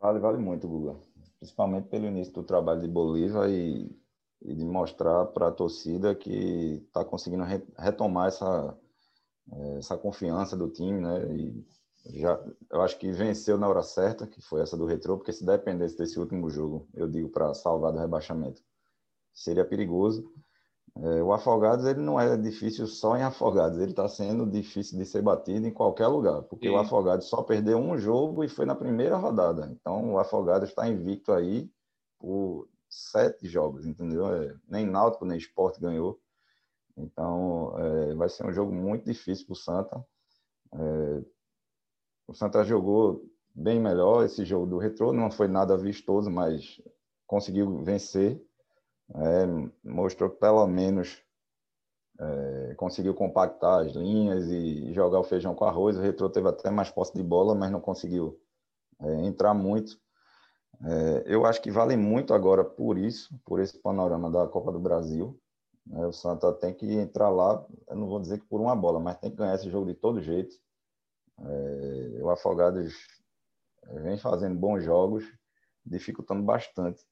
Vale, 0.00 0.18
vale 0.18 0.38
muito, 0.38 0.68
Guga. 0.68 0.98
Principalmente 1.38 1.88
pelo 1.88 2.06
início 2.06 2.32
do 2.32 2.42
trabalho 2.44 2.80
de 2.80 2.88
Bolívar 2.88 3.48
e, 3.50 3.90
e 4.42 4.54
de 4.54 4.64
mostrar 4.64 5.26
para 5.26 5.48
a 5.48 5.52
torcida 5.52 6.14
que 6.14 6.82
está 6.86 7.04
conseguindo 7.04 7.44
re- 7.44 7.66
retomar 7.76 8.28
essa, 8.28 8.78
eh, 9.52 9.78
essa 9.78 9.98
confiança 9.98 10.56
do 10.56 10.68
time, 10.70 11.00
né? 11.00 11.34
E 11.36 11.66
já, 12.08 12.40
eu 12.70 12.80
acho 12.82 12.98
que 12.98 13.10
venceu 13.12 13.58
na 13.58 13.68
hora 13.68 13.82
certa, 13.82 14.26
que 14.26 14.40
foi 14.40 14.62
essa 14.62 14.76
do 14.76 14.86
Retrô, 14.86 15.16
porque 15.16 15.32
se 15.32 15.44
dependesse 15.44 15.96
desse 15.96 16.18
último 16.18 16.48
jogo, 16.48 16.88
eu 16.94 17.08
digo 17.08 17.28
para 17.28 17.54
salvar 17.54 17.92
do 17.92 17.98
rebaixamento, 17.98 18.62
seria 19.32 19.64
perigoso. 19.64 20.30
É, 20.96 21.22
o 21.22 21.32
Afogados 21.32 21.84
ele 21.84 22.00
não 22.00 22.18
é 22.18 22.36
difícil 22.36 22.86
só 22.86 23.16
em 23.16 23.22
Afogados, 23.22 23.78
ele 23.78 23.92
está 23.92 24.08
sendo 24.08 24.46
difícil 24.46 24.98
de 24.98 25.04
ser 25.04 25.22
batido 25.22 25.66
em 25.66 25.72
qualquer 25.72 26.08
lugar, 26.08 26.42
porque 26.42 26.68
o 26.68 26.76
Afogados 26.76 27.26
só 27.26 27.42
perdeu 27.42 27.78
um 27.78 27.96
jogo 27.96 28.42
e 28.42 28.48
foi 28.48 28.64
na 28.66 28.74
primeira 28.74 29.16
rodada. 29.16 29.68
Então 29.70 30.14
o 30.14 30.18
Afogados 30.18 30.70
está 30.70 30.88
invicto 30.88 31.32
aí 31.32 31.70
por 32.18 32.68
sete 32.88 33.46
jogos, 33.46 33.86
entendeu? 33.86 34.26
É, 34.34 34.56
nem 34.68 34.86
Náutico 34.86 35.24
nem 35.24 35.38
Sport 35.38 35.78
ganhou. 35.78 36.18
Então 36.96 37.74
é, 37.78 38.14
vai 38.14 38.28
ser 38.28 38.44
um 38.46 38.52
jogo 38.52 38.72
muito 38.72 39.04
difícil 39.04 39.46
para 39.46 39.52
o 39.52 39.56
Santa. 39.56 40.06
É, 40.72 41.22
o 42.28 42.34
Santa 42.34 42.62
jogou 42.62 43.24
bem 43.54 43.80
melhor 43.80 44.24
esse 44.24 44.44
jogo 44.44 44.66
do 44.66 44.78
Retrô, 44.78 45.12
não 45.12 45.30
foi 45.30 45.48
nada 45.48 45.76
vistoso, 45.76 46.30
mas 46.30 46.80
conseguiu 47.26 47.82
vencer. 47.82 48.40
É, 49.14 49.46
mostrou 49.82 50.28
que 50.28 50.36
pelo 50.36 50.66
menos 50.66 51.22
é, 52.20 52.74
conseguiu 52.76 53.14
compactar 53.14 53.86
as 53.86 53.92
linhas 53.92 54.46
e 54.48 54.92
jogar 54.92 55.18
o 55.18 55.24
feijão 55.24 55.54
com 55.54 55.64
arroz. 55.64 55.96
O 55.96 56.02
Retrô 56.02 56.28
teve 56.28 56.48
até 56.48 56.70
mais 56.70 56.90
posse 56.90 57.14
de 57.14 57.22
bola, 57.22 57.54
mas 57.54 57.70
não 57.70 57.80
conseguiu 57.80 58.38
é, 59.00 59.26
entrar 59.26 59.54
muito. 59.54 59.98
É, 60.84 61.24
eu 61.26 61.46
acho 61.46 61.62
que 61.62 61.70
vale 61.70 61.96
muito 61.96 62.34
agora 62.34 62.62
por 62.62 62.98
isso, 62.98 63.34
por 63.44 63.58
esse 63.58 63.78
panorama 63.78 64.30
da 64.30 64.46
Copa 64.46 64.70
do 64.70 64.78
Brasil. 64.78 65.40
É, 65.92 66.06
o 66.06 66.12
Santa 66.12 66.52
tem 66.52 66.74
que 66.74 66.86
entrar 66.92 67.30
lá, 67.30 67.64
eu 67.88 67.96
não 67.96 68.06
vou 68.06 68.20
dizer 68.20 68.38
que 68.38 68.46
por 68.46 68.60
uma 68.60 68.76
bola, 68.76 69.00
mas 69.00 69.16
tem 69.16 69.30
que 69.30 69.36
ganhar 69.38 69.54
esse 69.54 69.70
jogo 69.70 69.86
de 69.86 69.94
todo 69.94 70.20
jeito. 70.20 70.54
É, 71.40 72.22
o 72.22 72.30
Afogados 72.30 72.94
vem 74.02 74.18
fazendo 74.18 74.56
bons 74.56 74.82
jogos, 74.82 75.24
dificultando 75.84 76.42
bastante. 76.42 77.04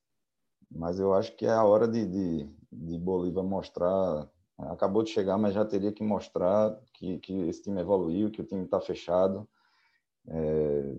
Mas 0.71 0.99
eu 0.99 1.15
acho 1.15 1.35
que 1.37 1.47
é 1.47 1.51
a 1.51 1.65
hora 1.65 1.87
de, 1.87 2.07
de, 2.07 2.51
de 2.73 2.99
Bolívar 2.99 3.45
mostrar. 3.45 4.29
Acabou 4.59 5.03
de 5.03 5.11
chegar, 5.11 5.39
mas 5.39 5.55
já 5.55 5.65
teria 5.65 5.93
que 5.93 6.03
mostrar 6.03 6.77
que, 6.95 7.19
que 7.19 7.49
esse 7.49 7.63
time 7.63 7.81
evoluiu, 7.81 8.31
que 8.31 8.41
o 8.41 8.47
time 8.47 8.65
está 8.65 8.81
fechado. 8.81 9.49
É, 10.29 10.95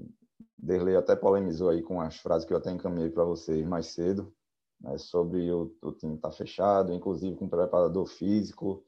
Derlei 0.58 0.96
até 0.96 1.16
polemizou 1.16 1.70
aí 1.70 1.82
com 1.82 2.02
as 2.02 2.18
frases 2.18 2.46
que 2.46 2.54
eu 2.54 2.58
até 2.58 2.72
encaminhei 2.72 3.10
para 3.10 3.24
vocês 3.24 3.66
mais 3.66 3.88
cedo, 3.88 4.34
né, 4.82 4.98
sobre 4.98 5.52
o, 5.52 5.76
o 5.82 5.92
time 5.92 6.16
estar 6.16 6.30
tá 6.30 6.36
fechado, 6.36 6.94
inclusive 6.94 7.36
com 7.36 7.48
preparador 7.48 8.06
físico, 8.08 8.84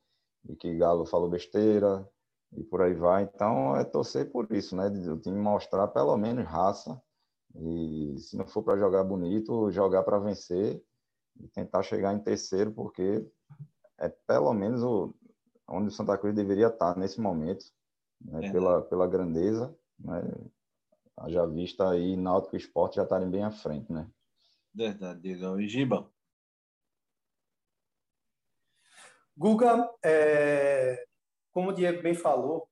e 0.48 0.56
que 0.56 0.76
Galo 0.78 1.06
falou 1.06 1.30
besteira, 1.30 2.08
e 2.56 2.64
por 2.64 2.82
aí 2.82 2.94
vai. 2.94 3.24
Então, 3.24 3.76
é 3.76 3.84
torcer 3.84 4.32
por 4.32 4.52
isso, 4.52 4.76
né? 4.76 4.88
O 4.88 5.18
time 5.18 5.38
mostrar 5.38 5.88
pelo 5.88 6.16
menos 6.18 6.46
raça, 6.46 7.02
e 7.56 8.16
se 8.20 8.38
não 8.38 8.48
for 8.48 8.64
para 8.64 8.78
jogar 8.78 9.04
bonito, 9.04 9.72
jogar 9.72 10.04
para 10.04 10.20
vencer, 10.20 10.84
e 11.40 11.48
tentar 11.48 11.84
chegar 11.84 12.14
em 12.14 12.20
terceiro, 12.20 12.72
porque 12.72 13.26
é 13.98 14.10
pelo 14.10 14.54
menos 14.54 14.84
o, 14.84 15.14
onde 15.68 15.88
o 15.88 15.92
Santa 15.92 16.18
Cruz 16.18 16.36
deveria 16.36 16.68
estar 16.68 16.98
nesse 16.98 17.20
momento, 17.20 17.66
né? 18.22 18.48
é. 18.48 18.52
pela, 18.52 18.82
pela 18.82 19.08
grandeza, 19.08 19.76
né? 19.98 20.22
já 21.28 21.46
vista 21.46 21.90
aí 21.90 22.16
Náutico 22.16 22.56
e 22.56 22.60
Esporte 22.60 22.96
já 22.96 23.04
estarem 23.04 23.30
bem 23.30 23.44
à 23.44 23.52
frente, 23.52 23.92
né? 23.92 24.10
Verdade, 24.74 25.20
Diego. 25.20 25.60
E 25.60 25.68
Giba? 25.68 26.10
Guga, 29.36 29.90
é, 30.04 31.06
como 31.60 31.72
o 31.72 31.74
Diego 31.74 32.02
bem 32.02 32.14
falou, 32.14 32.70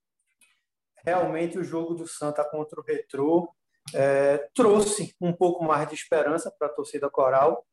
realmente 1.06 1.60
o 1.60 1.64
jogo 1.64 1.94
do 1.94 2.08
Santa 2.08 2.42
contra 2.50 2.80
o 2.80 2.84
Retrô 2.84 3.54
é, 3.94 4.38
trouxe 4.56 5.14
um 5.20 5.34
pouco 5.34 5.62
mais 5.62 5.90
de 5.90 5.94
esperança 5.94 6.50
para 6.58 6.70
a 6.70 6.74
torcida 6.74 7.10
coral, 7.10 7.68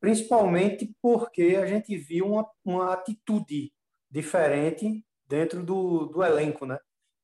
principalmente 0.00 0.92
porque 1.00 1.56
a 1.62 1.66
gente 1.66 1.96
viu 1.96 2.26
uma, 2.26 2.50
uma 2.64 2.92
atitude 2.92 3.72
diferente 4.10 5.04
dentro 5.24 5.62
do, 5.62 6.06
do 6.06 6.24
elenco, 6.24 6.66
né? 6.66 6.80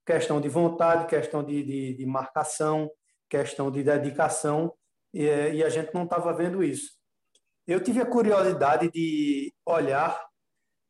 questão 0.07 0.41
de 0.41 0.49
vontade, 0.49 1.09
questão 1.09 1.43
de, 1.43 1.65
de, 1.65 1.95
de 1.95 2.07
marcação, 2.07 2.89
questão 3.29 3.73
de 3.73 3.83
dedicação, 3.83 4.73
e, 5.13 5.25
e 5.25 5.65
a 5.65 5.69
gente 5.69 5.93
não 5.93 6.05
estava 6.05 6.33
vendo 6.33 6.63
isso. 6.63 6.93
Eu 7.67 7.83
tive 7.83 8.01
a 8.01 8.07
curiosidade 8.07 8.89
de 8.89 9.53
olhar 9.67 10.25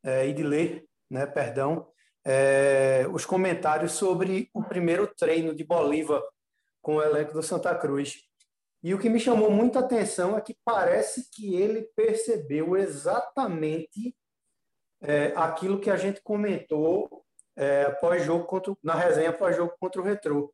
é, 0.04 0.26
e 0.26 0.34
de 0.34 0.42
ler, 0.42 0.84
né, 1.10 1.24
perdão, 1.24 1.91
é, 2.24 3.06
os 3.12 3.24
comentários 3.24 3.92
sobre 3.92 4.48
o 4.54 4.62
primeiro 4.62 5.06
treino 5.06 5.54
de 5.54 5.64
Bolívar 5.64 6.22
com 6.80 6.96
o 6.96 7.02
elenco 7.02 7.32
do 7.32 7.42
Santa 7.42 7.74
Cruz. 7.74 8.22
E 8.82 8.92
o 8.94 8.98
que 8.98 9.08
me 9.08 9.20
chamou 9.20 9.50
muita 9.50 9.78
atenção 9.78 10.36
é 10.36 10.40
que 10.40 10.56
parece 10.64 11.30
que 11.30 11.54
ele 11.54 11.82
percebeu 11.94 12.76
exatamente 12.76 14.16
é, 15.00 15.32
aquilo 15.36 15.80
que 15.80 15.90
a 15.90 15.96
gente 15.96 16.20
comentou 16.22 17.24
é, 17.56 17.90
pós-jogo 17.90 18.44
contra, 18.44 18.74
na 18.82 18.94
resenha 18.94 19.32
pós-jogo 19.32 19.74
contra 19.78 20.00
o 20.00 20.04
Retrô. 20.04 20.52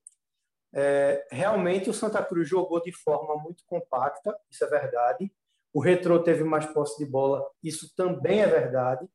É, 0.75 1.27
realmente 1.31 1.89
o 1.89 1.95
Santa 1.95 2.23
Cruz 2.23 2.47
jogou 2.49 2.83
de 2.83 2.93
forma 2.93 3.37
muito 3.43 3.65
compacta, 3.67 4.37
isso 4.51 4.65
é 4.65 4.69
verdade. 4.69 5.33
O 5.73 5.81
Retrô 5.81 6.23
teve 6.23 6.45
mais 6.45 6.67
posse 6.67 7.03
de 7.03 7.11
bola, 7.11 7.47
isso 7.63 7.95
também 7.95 8.43
é 8.43 8.47
verdade. 8.47 9.09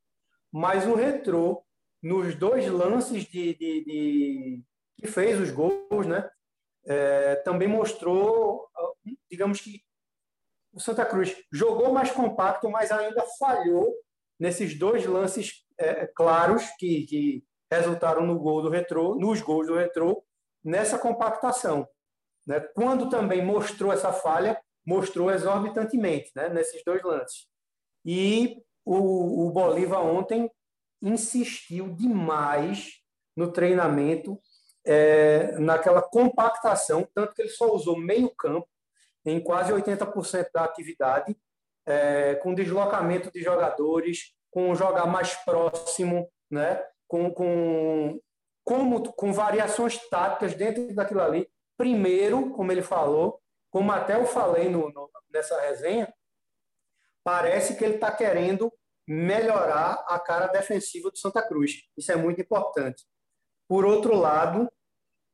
Mas 0.51 0.87
o 0.87 0.95
Retrô, 0.95 1.63
nos 2.03 2.35
dois 2.35 2.67
lances 2.67 3.23
de, 3.23 3.55
de, 3.55 3.83
de 3.85 4.63
que 4.97 5.07
fez 5.07 5.39
os 5.39 5.49
gols, 5.49 6.05
né, 6.05 6.29
é, 6.85 7.35
também 7.37 7.67
mostrou, 7.67 8.67
digamos 9.31 9.61
que 9.61 9.81
o 10.73 10.79
Santa 10.79 11.05
Cruz 11.05 11.35
jogou 11.51 11.93
mais 11.93 12.11
compacto, 12.11 12.69
mas 12.69 12.91
ainda 12.91 13.23
falhou 13.39 13.95
nesses 14.39 14.77
dois 14.77 15.05
lances 15.05 15.65
é, 15.77 16.07
claros 16.07 16.63
que, 16.77 17.05
que 17.05 17.43
resultaram 17.71 18.25
no 18.25 18.37
gol 18.37 18.61
do 18.61 18.69
retrô, 18.69 19.15
nos 19.15 19.41
gols 19.41 19.67
do 19.67 19.75
retrô, 19.75 20.23
nessa 20.63 20.97
compactação. 20.97 21.87
Né? 22.45 22.59
Quando 22.75 23.09
também 23.09 23.43
mostrou 23.43 23.93
essa 23.93 24.11
falha, 24.11 24.59
mostrou 24.85 25.31
exorbitantemente 25.31 26.31
né? 26.35 26.49
nesses 26.49 26.83
dois 26.83 27.01
lances. 27.03 27.47
E 28.03 28.61
o, 28.83 29.47
o 29.47 29.51
Bolívar 29.51 30.01
ontem 30.03 30.51
insistiu 31.03 31.93
demais 31.93 33.01
no 33.35 33.51
treinamento, 33.51 34.39
é, 34.85 35.57
naquela 35.59 36.01
compactação, 36.01 37.07
tanto 37.13 37.33
que 37.33 37.41
ele 37.41 37.49
só 37.49 37.73
usou 37.73 37.97
meio 37.97 38.33
campo 38.35 38.67
em 39.25 39.39
quase 39.39 39.71
80% 39.71 40.47
da 40.53 40.63
atividade, 40.63 41.37
é, 41.85 42.35
com 42.35 42.53
deslocamento 42.53 43.31
de 43.31 43.41
jogadores, 43.41 44.33
com 44.49 44.73
jogar 44.75 45.05
mais 45.05 45.33
próximo, 45.43 46.29
né? 46.49 46.83
com, 47.07 47.31
com, 47.31 48.19
como, 48.63 49.13
com 49.13 49.33
variações 49.33 49.97
táticas 50.09 50.53
dentro 50.55 50.93
daquilo 50.93 51.21
ali. 51.21 51.49
Primeiro, 51.77 52.51
como 52.51 52.71
ele 52.71 52.81
falou, 52.81 53.41
como 53.69 53.91
até 53.91 54.15
eu 54.15 54.25
falei 54.25 54.69
no, 54.69 54.89
no 54.91 55.09
nessa 55.31 55.59
resenha, 55.61 56.13
parece 57.23 57.75
que 57.75 57.83
ele 57.83 57.95
está 57.95 58.11
querendo 58.11 58.71
melhorar 59.07 60.03
a 60.07 60.19
cara 60.19 60.47
defensiva 60.47 61.09
do 61.09 61.17
Santa 61.17 61.45
Cruz. 61.45 61.83
Isso 61.97 62.11
é 62.11 62.15
muito 62.15 62.41
importante. 62.41 63.03
Por 63.67 63.85
outro 63.85 64.15
lado, 64.15 64.69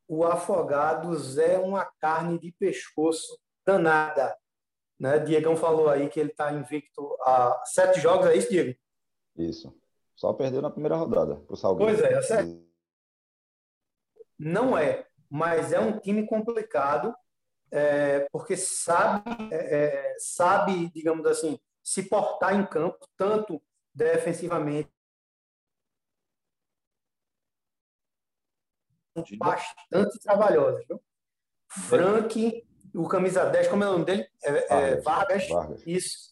o 0.08 0.24
Afogados 0.24 1.38
é 1.38 1.58
uma 1.58 1.86
carne 2.00 2.40
de 2.40 2.52
pescoço 2.54 3.40
danada. 3.66 4.36
Né? 5.00 5.20
Diegão 5.20 5.56
falou 5.56 5.90
aí 5.90 6.10
que 6.10 6.20
ele 6.20 6.32
está 6.32 6.52
invicto 6.52 7.16
a 7.22 7.62
sete 7.66 8.00
jogos, 8.00 8.28
é 8.28 8.36
isso, 8.36 8.50
Diego? 8.50 8.78
Isso. 9.38 9.74
Só 10.16 10.34
perdeu 10.34 10.62
na 10.62 10.72
primeira 10.72 10.96
rodada 10.96 11.38
para 11.38 11.54
o 11.54 11.58
Salgueiro. 11.58 11.96
Pois 11.96 12.04
é, 12.04 12.14
é 12.14 12.22
certo. 12.22 12.70
Não 14.38 14.78
é, 14.78 15.06
mas 15.30 15.72
é 15.72 15.80
um 15.80 16.00
time 16.00 16.26
complicado, 16.26 17.14
é, 17.72 18.28
porque 18.32 18.58
sabe, 18.58 19.30
é, 19.52 19.76
é 19.76 20.16
sabe, 20.18 20.90
digamos 20.90 21.26
assim, 21.26 21.60
se 21.84 22.04
portar 22.04 22.56
em 22.56 22.66
campo, 22.66 23.08
tanto 23.18 23.62
defensivamente, 23.94 24.92
bastante 29.38 30.20
trabalhosa. 30.20 30.84
Viu? 30.88 31.02
Frank, 31.68 32.66
o 32.96 33.08
camisa 33.08 33.46
10, 33.46 33.68
como 33.68 33.84
é 33.84 33.88
o 33.90 33.92
nome 33.94 34.06
dele? 34.06 34.28
É, 34.44 34.74
é 34.74 35.02
Vargas, 35.02 35.48
Vargas. 35.48 35.84
Isso. 35.86 36.30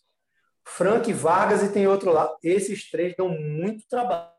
Frank 0.65 1.11
Vargas 1.13 1.63
e 1.63 1.71
tem 1.71 1.87
outro 1.87 2.11
lá. 2.11 2.35
Esses 2.43 2.89
três 2.89 3.15
dão 3.15 3.29
muito 3.29 3.87
trabalho. 3.87 4.35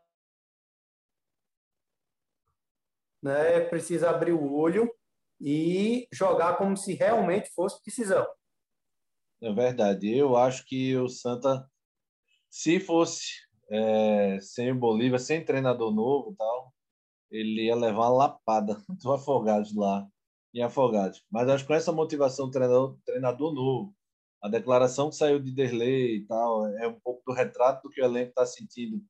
Né? 3.21 3.61
Precisa 3.61 4.09
abrir 4.09 4.33
o 4.33 4.53
olho 4.53 4.93
e 5.41 6.07
jogar 6.11 6.57
como 6.57 6.77
se 6.77 6.93
realmente 6.93 7.49
fosse 7.53 7.83
decisão. 7.83 8.27
É 9.41 9.51
verdade. 9.53 10.09
Eu 10.15 10.35
acho 10.35 10.65
que 10.65 10.95
o 10.97 11.07
Santa, 11.07 11.65
se 12.49 12.79
fosse 12.79 13.27
é, 13.71 14.39
sem 14.41 14.71
o 14.71 14.75
Bolívar, 14.75 15.19
sem 15.19 15.43
treinador 15.43 15.93
novo 15.93 16.35
tal, 16.37 16.73
ele 17.31 17.65
ia 17.67 17.75
levar 17.75 18.09
uma 18.09 18.25
lapada 18.25 18.83
do 19.01 19.11
Afogados 19.13 19.75
lá 19.75 20.07
em 20.53 20.61
Afogados. 20.63 21.23
Mas 21.31 21.47
acho 21.49 21.63
que 21.63 21.67
com 21.69 21.73
essa 21.75 21.91
motivação 21.91 22.47
do 22.47 22.51
treinador, 22.51 22.97
treinador 23.05 23.53
novo, 23.53 23.95
a 24.41 24.49
declaração 24.49 25.09
que 25.09 25.15
saiu 25.15 25.39
de 25.39 25.51
Derlei 25.51 26.17
e 26.17 26.25
tal 26.25 26.65
é 26.77 26.87
um 26.87 26.99
pouco 26.99 27.21
do 27.25 27.33
retrato 27.33 27.83
do 27.83 27.89
que 27.89 28.01
o 28.01 28.05
elenco 28.05 28.29
está 28.29 28.45
sentindo 28.45 29.03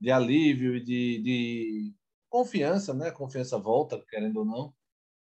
de 0.00 0.10
alívio 0.10 0.76
e 0.76 0.84
de, 0.84 1.22
de, 1.22 1.94
confiança, 2.28 2.94
né? 2.94 3.10
Confiança 3.10 3.58
volta, 3.58 4.02
querendo 4.08 4.38
ou 4.38 4.44
não. 4.44 4.74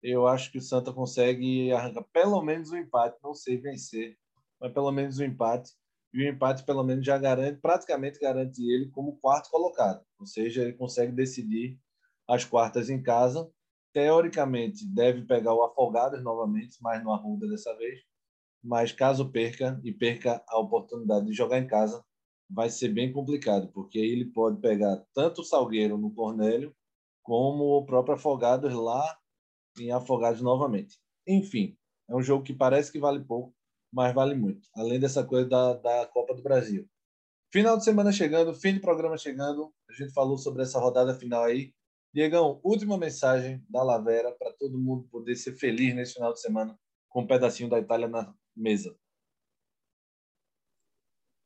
Eu 0.01 0.27
acho 0.27 0.51
que 0.51 0.57
o 0.57 0.61
Santa 0.61 0.93
consegue 0.93 1.71
arrancar 1.71 2.05
pelo 2.13 2.41
menos 2.41 2.71
um 2.71 2.77
empate, 2.77 3.17
não 3.23 3.33
sei 3.33 3.57
vencer, 3.57 4.17
mas 4.59 4.73
pelo 4.73 4.91
menos 4.91 5.19
um 5.19 5.23
empate. 5.23 5.71
E 6.13 6.23
o 6.23 6.27
empate, 6.27 6.63
pelo 6.63 6.83
menos, 6.83 7.05
já 7.05 7.17
garante, 7.17 7.59
praticamente 7.61 8.19
garante 8.19 8.63
ele 8.63 8.89
como 8.89 9.17
quarto 9.17 9.49
colocado. 9.49 10.03
Ou 10.19 10.25
seja, 10.25 10.63
ele 10.63 10.73
consegue 10.73 11.11
decidir 11.11 11.79
as 12.27 12.43
quartas 12.45 12.89
em 12.89 13.01
casa 13.01 13.49
teoricamente 13.93 14.85
deve 14.87 15.25
pegar 15.25 15.53
o 15.53 15.63
Afogados 15.63 16.23
novamente, 16.23 16.77
mas 16.81 17.03
no 17.03 17.11
Arruda 17.11 17.47
dessa 17.47 17.75
vez. 17.75 17.99
Mas 18.63 18.91
caso 18.91 19.31
perca 19.31 19.79
e 19.83 19.91
perca 19.91 20.43
a 20.47 20.59
oportunidade 20.59 21.25
de 21.25 21.33
jogar 21.33 21.59
em 21.59 21.67
casa, 21.67 22.03
vai 22.49 22.69
ser 22.69 22.89
bem 22.89 23.11
complicado, 23.11 23.71
porque 23.73 23.99
aí 23.99 24.09
ele 24.09 24.25
pode 24.25 24.59
pegar 24.59 25.03
tanto 25.13 25.41
o 25.41 25.43
Salgueiro 25.43 25.97
no 25.97 26.13
Cornélio, 26.13 26.75
como 27.23 27.77
o 27.77 27.85
próprio 27.85 28.15
Afogados 28.15 28.73
lá 28.73 29.17
em 29.79 29.91
Afogados 29.91 30.41
novamente. 30.41 30.97
Enfim, 31.27 31.77
é 32.09 32.15
um 32.15 32.21
jogo 32.21 32.43
que 32.43 32.53
parece 32.53 32.91
que 32.91 32.99
vale 32.99 33.23
pouco, 33.23 33.55
mas 33.91 34.13
vale 34.13 34.35
muito. 34.35 34.67
Além 34.75 34.99
dessa 34.99 35.23
coisa 35.23 35.47
da, 35.47 35.73
da 35.73 36.05
Copa 36.07 36.33
do 36.33 36.41
Brasil. 36.41 36.87
Final 37.51 37.77
de 37.77 37.83
semana 37.83 38.11
chegando, 38.11 38.53
fim 38.53 38.73
de 38.73 38.79
programa 38.79 39.17
chegando. 39.17 39.73
A 39.89 39.93
gente 39.93 40.13
falou 40.13 40.37
sobre 40.37 40.61
essa 40.61 40.79
rodada 40.79 41.15
final 41.15 41.43
aí. 41.43 41.73
Diegão, 42.13 42.59
última 42.63 42.97
mensagem 42.97 43.63
da 43.69 43.83
Lavera 43.83 44.31
para 44.31 44.51
todo 44.53 44.79
mundo 44.79 45.07
poder 45.11 45.35
ser 45.35 45.53
feliz 45.53 45.95
nesse 45.95 46.13
final 46.13 46.33
de 46.33 46.41
semana 46.41 46.77
com 47.07 47.21
um 47.21 47.27
pedacinho 47.27 47.69
da 47.69 47.79
Itália 47.79 48.07
na 48.07 48.33
mesa. 48.55 48.95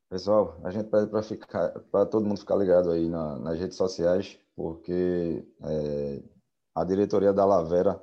Pessoal, 0.09 0.59
a 0.63 0.69
gente 0.69 0.89
pede 0.89 1.09
para 1.09 1.23
ficar, 1.23 1.79
para 1.91 2.05
todo 2.05 2.25
mundo 2.25 2.39
ficar 2.39 2.55
ligado 2.55 2.91
aí 2.91 3.09
na, 3.09 3.39
nas 3.39 3.59
redes 3.59 3.75
sociais, 3.75 4.39
porque 4.55 5.43
é, 5.63 6.23
a 6.75 6.83
diretoria 6.83 7.33
da 7.33 7.45
Lavera 7.45 8.01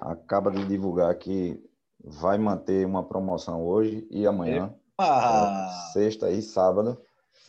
acaba 0.00 0.50
de 0.50 0.66
divulgar 0.66 1.14
que 1.18 1.62
vai 2.04 2.38
manter 2.38 2.86
uma 2.86 3.02
promoção 3.02 3.64
hoje 3.64 4.06
e 4.10 4.26
amanhã, 4.26 4.74
é, 5.00 5.92
sexta 5.92 6.30
e 6.30 6.42
sábado. 6.42 6.98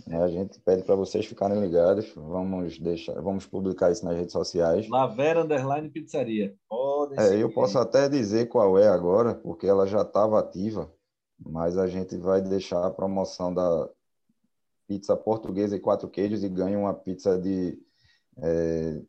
Né? 0.08 0.22
A 0.22 0.28
gente 0.28 0.60
pede 0.60 0.84
para 0.84 0.96
vocês 0.96 1.26
ficarem 1.26 1.60
ligados. 1.60 2.12
Vamos 2.16 2.80
deixar, 2.80 3.20
vamos 3.22 3.46
publicar 3.46 3.92
isso 3.92 4.06
nas 4.06 4.16
redes 4.16 4.34
sociais. 4.34 4.90
Lavera 4.90 5.44
Underline 5.44 5.90
Pizzaria. 5.90 6.56
Podem 6.68 7.20
é, 7.20 7.36
eu 7.42 7.54
posso 7.54 7.78
até 7.78 8.10
dizer 8.10 8.48
qual 8.48 8.78
é 8.78 8.88
agora, 8.88 9.36
porque 9.36 9.68
ela 9.68 9.86
já 9.86 10.02
estava 10.02 10.40
ativa 10.40 10.90
mas 11.46 11.78
a 11.78 11.88
gente 11.88 12.18
vai 12.18 12.42
deixar 12.42 12.86
a 12.86 12.92
promoção 12.92 13.54
da 13.54 13.90
pizza 14.88 15.16
portuguesa 15.16 15.76
e 15.76 15.80
quatro 15.80 16.10
queijos 16.10 16.44
e 16.44 16.50
ganha 16.50 16.78
uma 16.78 16.94
pizza 16.94 17.38
de 17.38 17.80
é, 18.38 19.02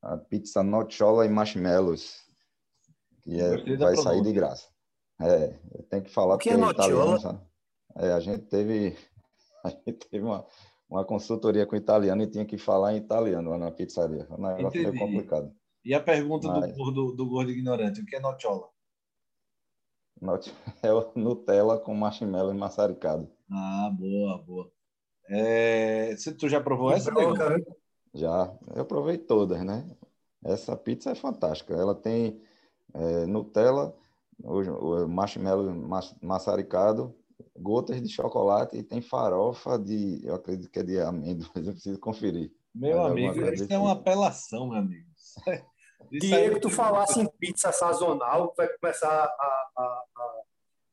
a 0.00 0.16
pizza 0.16 0.62
nocciola 0.62 1.24
e 1.24 1.28
marshmallows 1.28 2.22
que 3.22 3.40
é, 3.40 3.76
vai 3.76 3.96
sair 3.96 4.22
de 4.22 4.32
graça. 4.32 4.68
É, 5.20 5.58
eu 5.74 5.82
tenho 5.84 6.02
que 6.02 6.10
falar 6.10 6.38
que 6.38 6.50
é 6.50 6.56
nocciola? 6.56 7.46
É, 7.96 8.12
a 8.12 8.20
gente 8.20 8.44
teve 8.46 8.96
a 9.64 9.68
gente 9.70 10.08
teve 10.10 10.24
uma, 10.24 10.46
uma 10.88 11.04
consultoria 11.04 11.66
com 11.66 11.74
o 11.74 11.78
italiano 11.78 12.22
e 12.22 12.30
tinha 12.30 12.44
que 12.44 12.58
falar 12.58 12.94
em 12.94 12.98
italiano 12.98 13.50
lá 13.50 13.58
na 13.58 13.70
pizzaria. 13.70 14.26
O 14.30 14.40
negócio 14.40 14.80
Entendi. 14.80 14.98
foi 14.98 15.06
complicado. 15.06 15.54
E 15.84 15.94
a 15.94 16.00
pergunta 16.00 16.48
Mas... 16.48 16.76
do, 16.76 16.90
do, 16.90 17.12
do 17.12 17.28
gordo 17.28 17.50
ignorante, 17.50 18.00
o 18.00 18.06
que 18.06 18.16
é 18.16 18.20
nocciola? 18.20 18.68
É 20.82 20.92
o 20.92 21.12
Nutella 21.16 21.78
com 21.78 21.94
marshmallow 21.94 22.54
maçaricado. 22.54 23.28
Ah, 23.50 23.90
boa, 23.92 24.38
boa. 24.38 24.72
É... 25.28 26.14
Tu 26.38 26.48
já 26.48 26.60
provou 26.60 26.92
essa? 26.92 27.10
Né? 27.10 27.64
Já, 28.14 28.56
eu 28.76 28.84
provei 28.84 29.18
todas, 29.18 29.64
né? 29.64 29.88
Essa 30.44 30.76
pizza 30.76 31.10
é 31.10 31.14
fantástica. 31.14 31.74
Ela 31.74 31.94
tem 31.94 32.40
é, 32.94 33.26
Nutella, 33.26 33.94
o 34.42 35.06
marshmallow 35.08 35.72
maçaricado, 36.20 37.14
gotas 37.56 38.00
de 38.02 38.08
chocolate 38.08 38.76
e 38.76 38.82
tem 38.82 39.00
farofa 39.00 39.78
de, 39.78 40.20
eu 40.24 40.34
acredito 40.34 40.70
que 40.70 40.78
é 40.78 40.82
de 40.82 41.00
amêndoas, 41.00 41.50
eu 41.66 41.72
preciso 41.72 41.98
conferir. 41.98 42.50
Meu 42.74 43.04
amigo, 43.04 43.44
isso 43.52 43.66
é 43.68 43.78
uma 43.78 43.92
apelação, 43.92 44.68
meu 44.68 44.78
amigo. 44.78 45.06
Diego, 46.10 46.60
tu 46.60 46.68
falasse 46.68 47.20
em 47.20 47.28
pizza 47.38 47.70
sazonal, 47.70 48.52
vai 48.56 48.68
começar 48.68 49.08
a, 49.08 49.70
a, 49.76 50.04
a, 50.16 50.42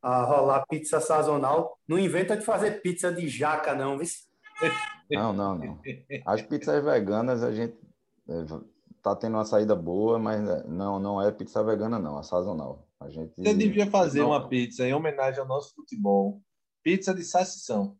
a, 0.04 0.24
rolar 0.24 0.66
pizza 0.68 1.02
sazonal. 1.02 1.78
Não 1.88 1.98
inventa 1.98 2.38
de 2.38 2.46
fazer 2.46 2.82
pizza 2.82 3.12
de 3.12 3.28
jaca, 3.28 3.74
não, 3.74 3.98
viu? 3.98 4.08
Não, 5.10 5.34
não, 5.34 5.56
não. 5.56 5.82
As 6.26 6.42
pizzas 6.42 6.84
veganas 6.84 7.44
a 7.44 7.52
gente 7.52 7.76
é, 8.30 8.46
tá 9.02 9.16
tendo 9.16 9.36
uma 9.36 9.46
saída 9.46 9.76
boa, 9.76 10.20
mas 10.20 10.48
é, 10.48 10.64
não, 10.68 11.00
não 11.00 11.22
é 11.22 11.32
pizza 11.32 11.64
vegana, 11.64 12.00
não, 12.00 12.20
é 12.20 12.24
sazonal. 12.24 12.88
A 13.00 13.10
gente 13.10 13.36
Você 13.36 13.54
devia 13.54 13.90
fazer 13.90 14.20
não... 14.20 14.28
uma 14.28 14.48
pizza 14.48 14.88
em 14.88 14.94
homenagem 14.94 15.40
ao 15.40 15.48
nosso 15.48 15.74
futebol. 15.74 16.42
Pizza 16.84 17.14
de 17.14 17.24
salsichão. 17.24 17.98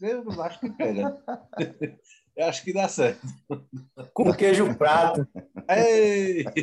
Eu 0.00 0.42
acho 0.42 0.60
que 0.60 0.70
pega. 0.70 1.16
Eu 2.36 2.46
acho 2.46 2.62
que 2.62 2.72
dá 2.72 2.86
certo. 2.86 3.26
Com 4.12 4.30
queijo 4.34 4.76
prato. 4.76 5.26
Ei! 5.68 6.44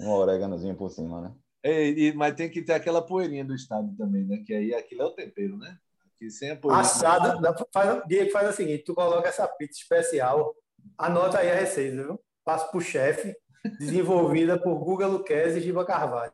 Um 0.00 0.08
oréganozinho 0.08 0.74
por 0.74 0.90
cima, 0.90 1.20
né? 1.20 1.34
Ei, 1.62 2.10
mas 2.14 2.34
tem 2.34 2.48
que 2.48 2.62
ter 2.62 2.72
aquela 2.72 3.02
poeirinha 3.02 3.44
do 3.44 3.54
estado 3.54 3.94
também, 3.98 4.24
né? 4.24 4.42
Que 4.46 4.54
aí 4.54 4.74
aquilo 4.74 5.02
é 5.02 5.04
o 5.04 5.10
tempero, 5.10 5.58
né? 5.58 5.76
Aqui 6.06 6.30
sem 6.30 6.50
a 6.50 6.56
poeirinha. 6.56 6.80
Assada, 6.80 7.54
faz, 7.70 8.02
Diego 8.06 8.30
faz 8.30 8.48
o 8.48 8.52
seguinte: 8.54 8.84
tu 8.84 8.94
coloca 8.94 9.28
essa 9.28 9.46
pizza 9.46 9.78
especial, 9.78 10.54
anota 10.98 11.38
aí 11.38 11.50
a 11.50 11.54
receita, 11.54 11.96
viu? 11.96 12.20
Passa 12.44 12.66
para 12.66 12.78
o 12.78 12.80
chefe, 12.80 13.36
desenvolvida 13.78 14.58
por 14.58 14.78
Guga 14.78 15.06
Luquez 15.06 15.56
e 15.56 15.60
Giba 15.60 15.84
Carvalho. 15.84 16.32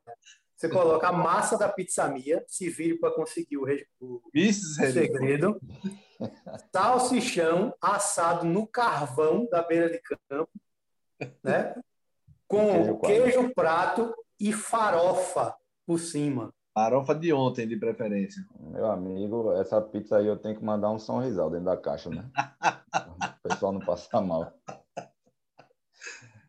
Você 0.56 0.70
coloca 0.70 1.08
a 1.08 1.12
massa 1.12 1.58
da 1.58 1.68
pizza 1.68 2.08
mia, 2.08 2.42
se 2.48 2.70
vire 2.70 2.98
para 2.98 3.14
conseguir 3.14 3.58
o, 3.58 3.66
o, 4.00 4.22
o 4.34 4.52
segredo. 4.52 5.60
Salsichão 6.72 7.74
assado 7.80 8.46
no 8.46 8.66
carvão 8.66 9.46
da 9.50 9.62
beira 9.62 9.90
de 9.90 10.00
campo, 10.00 10.50
né? 11.44 11.74
Com 12.48 12.98
queijo, 13.00 13.00
queijo 13.00 13.54
prato 13.54 14.14
e 14.40 14.50
farofa 14.52 15.54
por 15.86 15.98
cima. 15.98 16.54
Farofa 16.76 17.14
de 17.14 17.32
ontem, 17.32 17.66
de 17.66 17.74
preferência. 17.74 18.46
Meu 18.60 18.84
amigo, 18.90 19.50
essa 19.52 19.80
pizza 19.80 20.18
aí 20.18 20.26
eu 20.26 20.36
tenho 20.36 20.58
que 20.58 20.62
mandar 20.62 20.90
um 20.90 20.98
sorrisal 20.98 21.48
dentro 21.48 21.64
da 21.64 21.76
caixa, 21.78 22.10
né? 22.10 22.30
o 23.42 23.48
pessoal 23.48 23.72
não 23.72 23.80
passar 23.80 24.20
mal. 24.20 24.52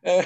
É, 0.03 0.19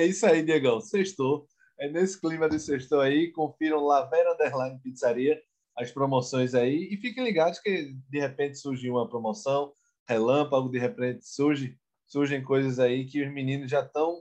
é 0.00 0.04
isso 0.04 0.26
aí, 0.26 0.42
Diegão. 0.42 0.80
Sextou. 0.80 1.46
É 1.78 1.88
nesse 1.88 2.20
clima 2.20 2.48
de 2.48 2.58
sextou 2.58 3.00
aí. 3.00 3.30
Confiram 3.30 3.84
Lavera 3.84 4.34
Underline 4.34 4.80
Pizzaria, 4.80 5.40
as 5.78 5.92
promoções 5.92 6.52
aí. 6.52 6.88
E 6.90 6.96
fiquem 6.96 7.22
ligados 7.22 7.60
que 7.60 7.94
de 8.10 8.18
repente 8.18 8.58
surge 8.58 8.90
uma 8.90 9.08
promoção, 9.08 9.72
relâmpago, 10.08 10.68
de 10.68 10.80
repente 10.80 11.24
surge, 11.24 11.78
surgem 12.04 12.42
coisas 12.42 12.80
aí 12.80 13.04
que 13.06 13.24
os 13.24 13.32
meninos 13.32 13.70
já 13.70 13.80
estão 13.80 14.20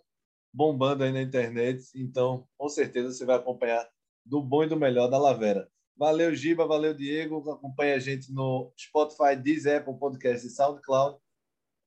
bombando 0.54 1.04
aí 1.04 1.12
na 1.12 1.24
internet. 1.24 1.84
Então, 1.96 2.48
com 2.56 2.70
certeza 2.70 3.12
você 3.12 3.26
vai 3.26 3.38
acompanhar 3.38 3.88
do 4.26 4.42
bom 4.42 4.64
e 4.64 4.68
do 4.68 4.76
melhor 4.76 5.08
da 5.08 5.18
Lavera. 5.18 5.70
Valeu, 5.96 6.34
Giba, 6.36 6.68
valeu, 6.68 6.94
Diego. 6.94 7.50
Acompanha 7.50 7.96
a 7.96 8.00
gente 8.00 8.34
no 8.34 8.74
Spotify, 8.78 9.36
Deezer, 9.36 9.80
Apple 9.80 9.98
Podcast 9.98 10.46
e 10.46 10.50
SoundCloud. 10.50 11.18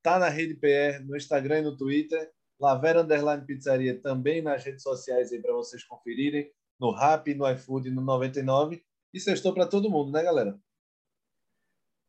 Tá 0.01 0.17
na 0.17 0.29
Rede 0.29 0.55
PR, 0.55 1.03
no 1.05 1.15
Instagram 1.15 1.59
e 1.59 1.63
no 1.63 1.77
Twitter. 1.77 2.31
Lavera 2.59 3.01
Underline 3.01 3.45
Pizzaria 3.45 4.01
também 4.01 4.41
nas 4.41 4.63
redes 4.63 4.81
sociais 4.81 5.31
aí 5.31 5.41
para 5.41 5.53
vocês 5.53 5.83
conferirem. 5.83 6.51
No 6.79 6.91
Rap, 6.91 7.33
no 7.35 7.49
iFood, 7.51 7.91
no 7.91 8.01
99. 8.01 8.83
E 9.13 9.19
sextou 9.19 9.53
para 9.53 9.67
todo 9.67 9.89
mundo, 9.89 10.11
né, 10.11 10.23
galera? 10.23 10.57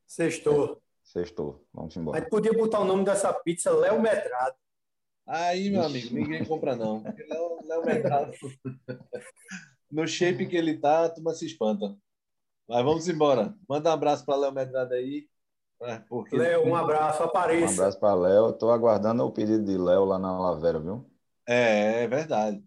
Sextou. 0.07 0.81
Sextou. 1.03 1.67
Vamos 1.73 1.97
embora. 1.97 2.19
A 2.19 2.21
gente 2.21 2.31
podia 2.31 2.53
botar 2.53 2.81
o 2.81 2.85
nome 2.85 3.05
dessa 3.05 3.33
pizza 3.33 3.71
Léo 3.73 4.01
Medrado. 4.01 4.57
Aí, 5.27 5.71
meu 5.71 5.83
amigo, 5.83 6.15
ninguém 6.15 6.45
compra 6.45 6.75
não. 6.75 7.03
Léo, 7.03 7.67
Léo 7.67 7.85
Medrado. 7.85 8.33
no 9.91 10.07
shape 10.07 10.47
que 10.47 10.57
ele 10.57 10.79
tá, 10.79 11.05
a 11.05 11.09
turma 11.09 11.35
se 11.35 11.47
espanta. 11.47 11.97
Mas 12.69 12.85
vamos 12.85 13.09
embora. 13.09 13.55
Manda 13.69 13.91
um 13.91 13.93
abraço 13.93 14.25
para 14.25 14.37
Léo 14.37 14.53
Medrado 14.53 14.95
aí. 14.95 15.27
Porque... 16.09 16.37
Léo, 16.37 16.69
um 16.69 16.77
abraço, 16.77 17.23
apareça. 17.23 17.73
Um 17.73 17.75
abraço 17.75 17.99
para 17.99 18.15
Léo. 18.15 18.51
Estou 18.51 18.71
aguardando 18.71 19.25
o 19.25 19.33
pedido 19.33 19.65
de 19.65 19.77
Léo 19.77 20.05
lá 20.05 20.19
na 20.19 20.39
Lavera, 20.39 20.79
viu? 20.79 21.05
É, 21.49 22.05
é 22.05 22.09
verdade. 22.09 22.63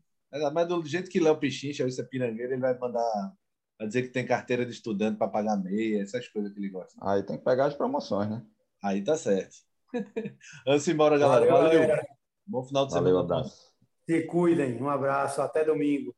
Mas 0.52 0.68
do 0.68 0.84
jeito 0.86 1.10
que 1.10 1.20
Léo 1.20 1.38
Pichincha, 1.38 1.88
isso 1.88 2.02
é 2.02 2.04
pirangueiro, 2.04 2.54
ele 2.54 2.62
vai 2.62 2.78
mandar 2.78 3.34
vai 3.78 3.88
dizer 3.88 4.04
que 4.04 4.10
tem 4.10 4.26
carteira 4.26 4.66
de 4.66 4.72
estudante 4.72 5.18
para 5.18 5.28
pagar 5.28 5.58
meia, 5.58 6.02
essas 6.02 6.28
coisas 6.28 6.52
que 6.52 6.60
ele 6.60 6.70
gosta. 6.70 6.94
Aí 7.02 7.24
tem 7.24 7.38
que 7.38 7.44
pegar 7.44 7.66
as 7.66 7.76
promoções, 7.76 8.30
né? 8.30 8.44
Aí 8.84 9.04
tá 9.04 9.16
certo. 9.16 9.56
Vamos 10.66 10.88
embora, 10.88 11.18
galera. 11.18 11.52
Valeu. 11.52 11.88
Valeu. 11.88 12.04
Bom 12.46 12.64
final 12.64 12.86
de 12.86 12.94
Valeu, 12.94 13.18
semana. 13.18 13.40
Abraço. 13.40 13.74
Se 14.10 14.22
cuidem. 14.24 14.82
Um 14.82 14.90
abraço. 14.90 15.42
Até 15.42 15.64
domingo. 15.64 16.16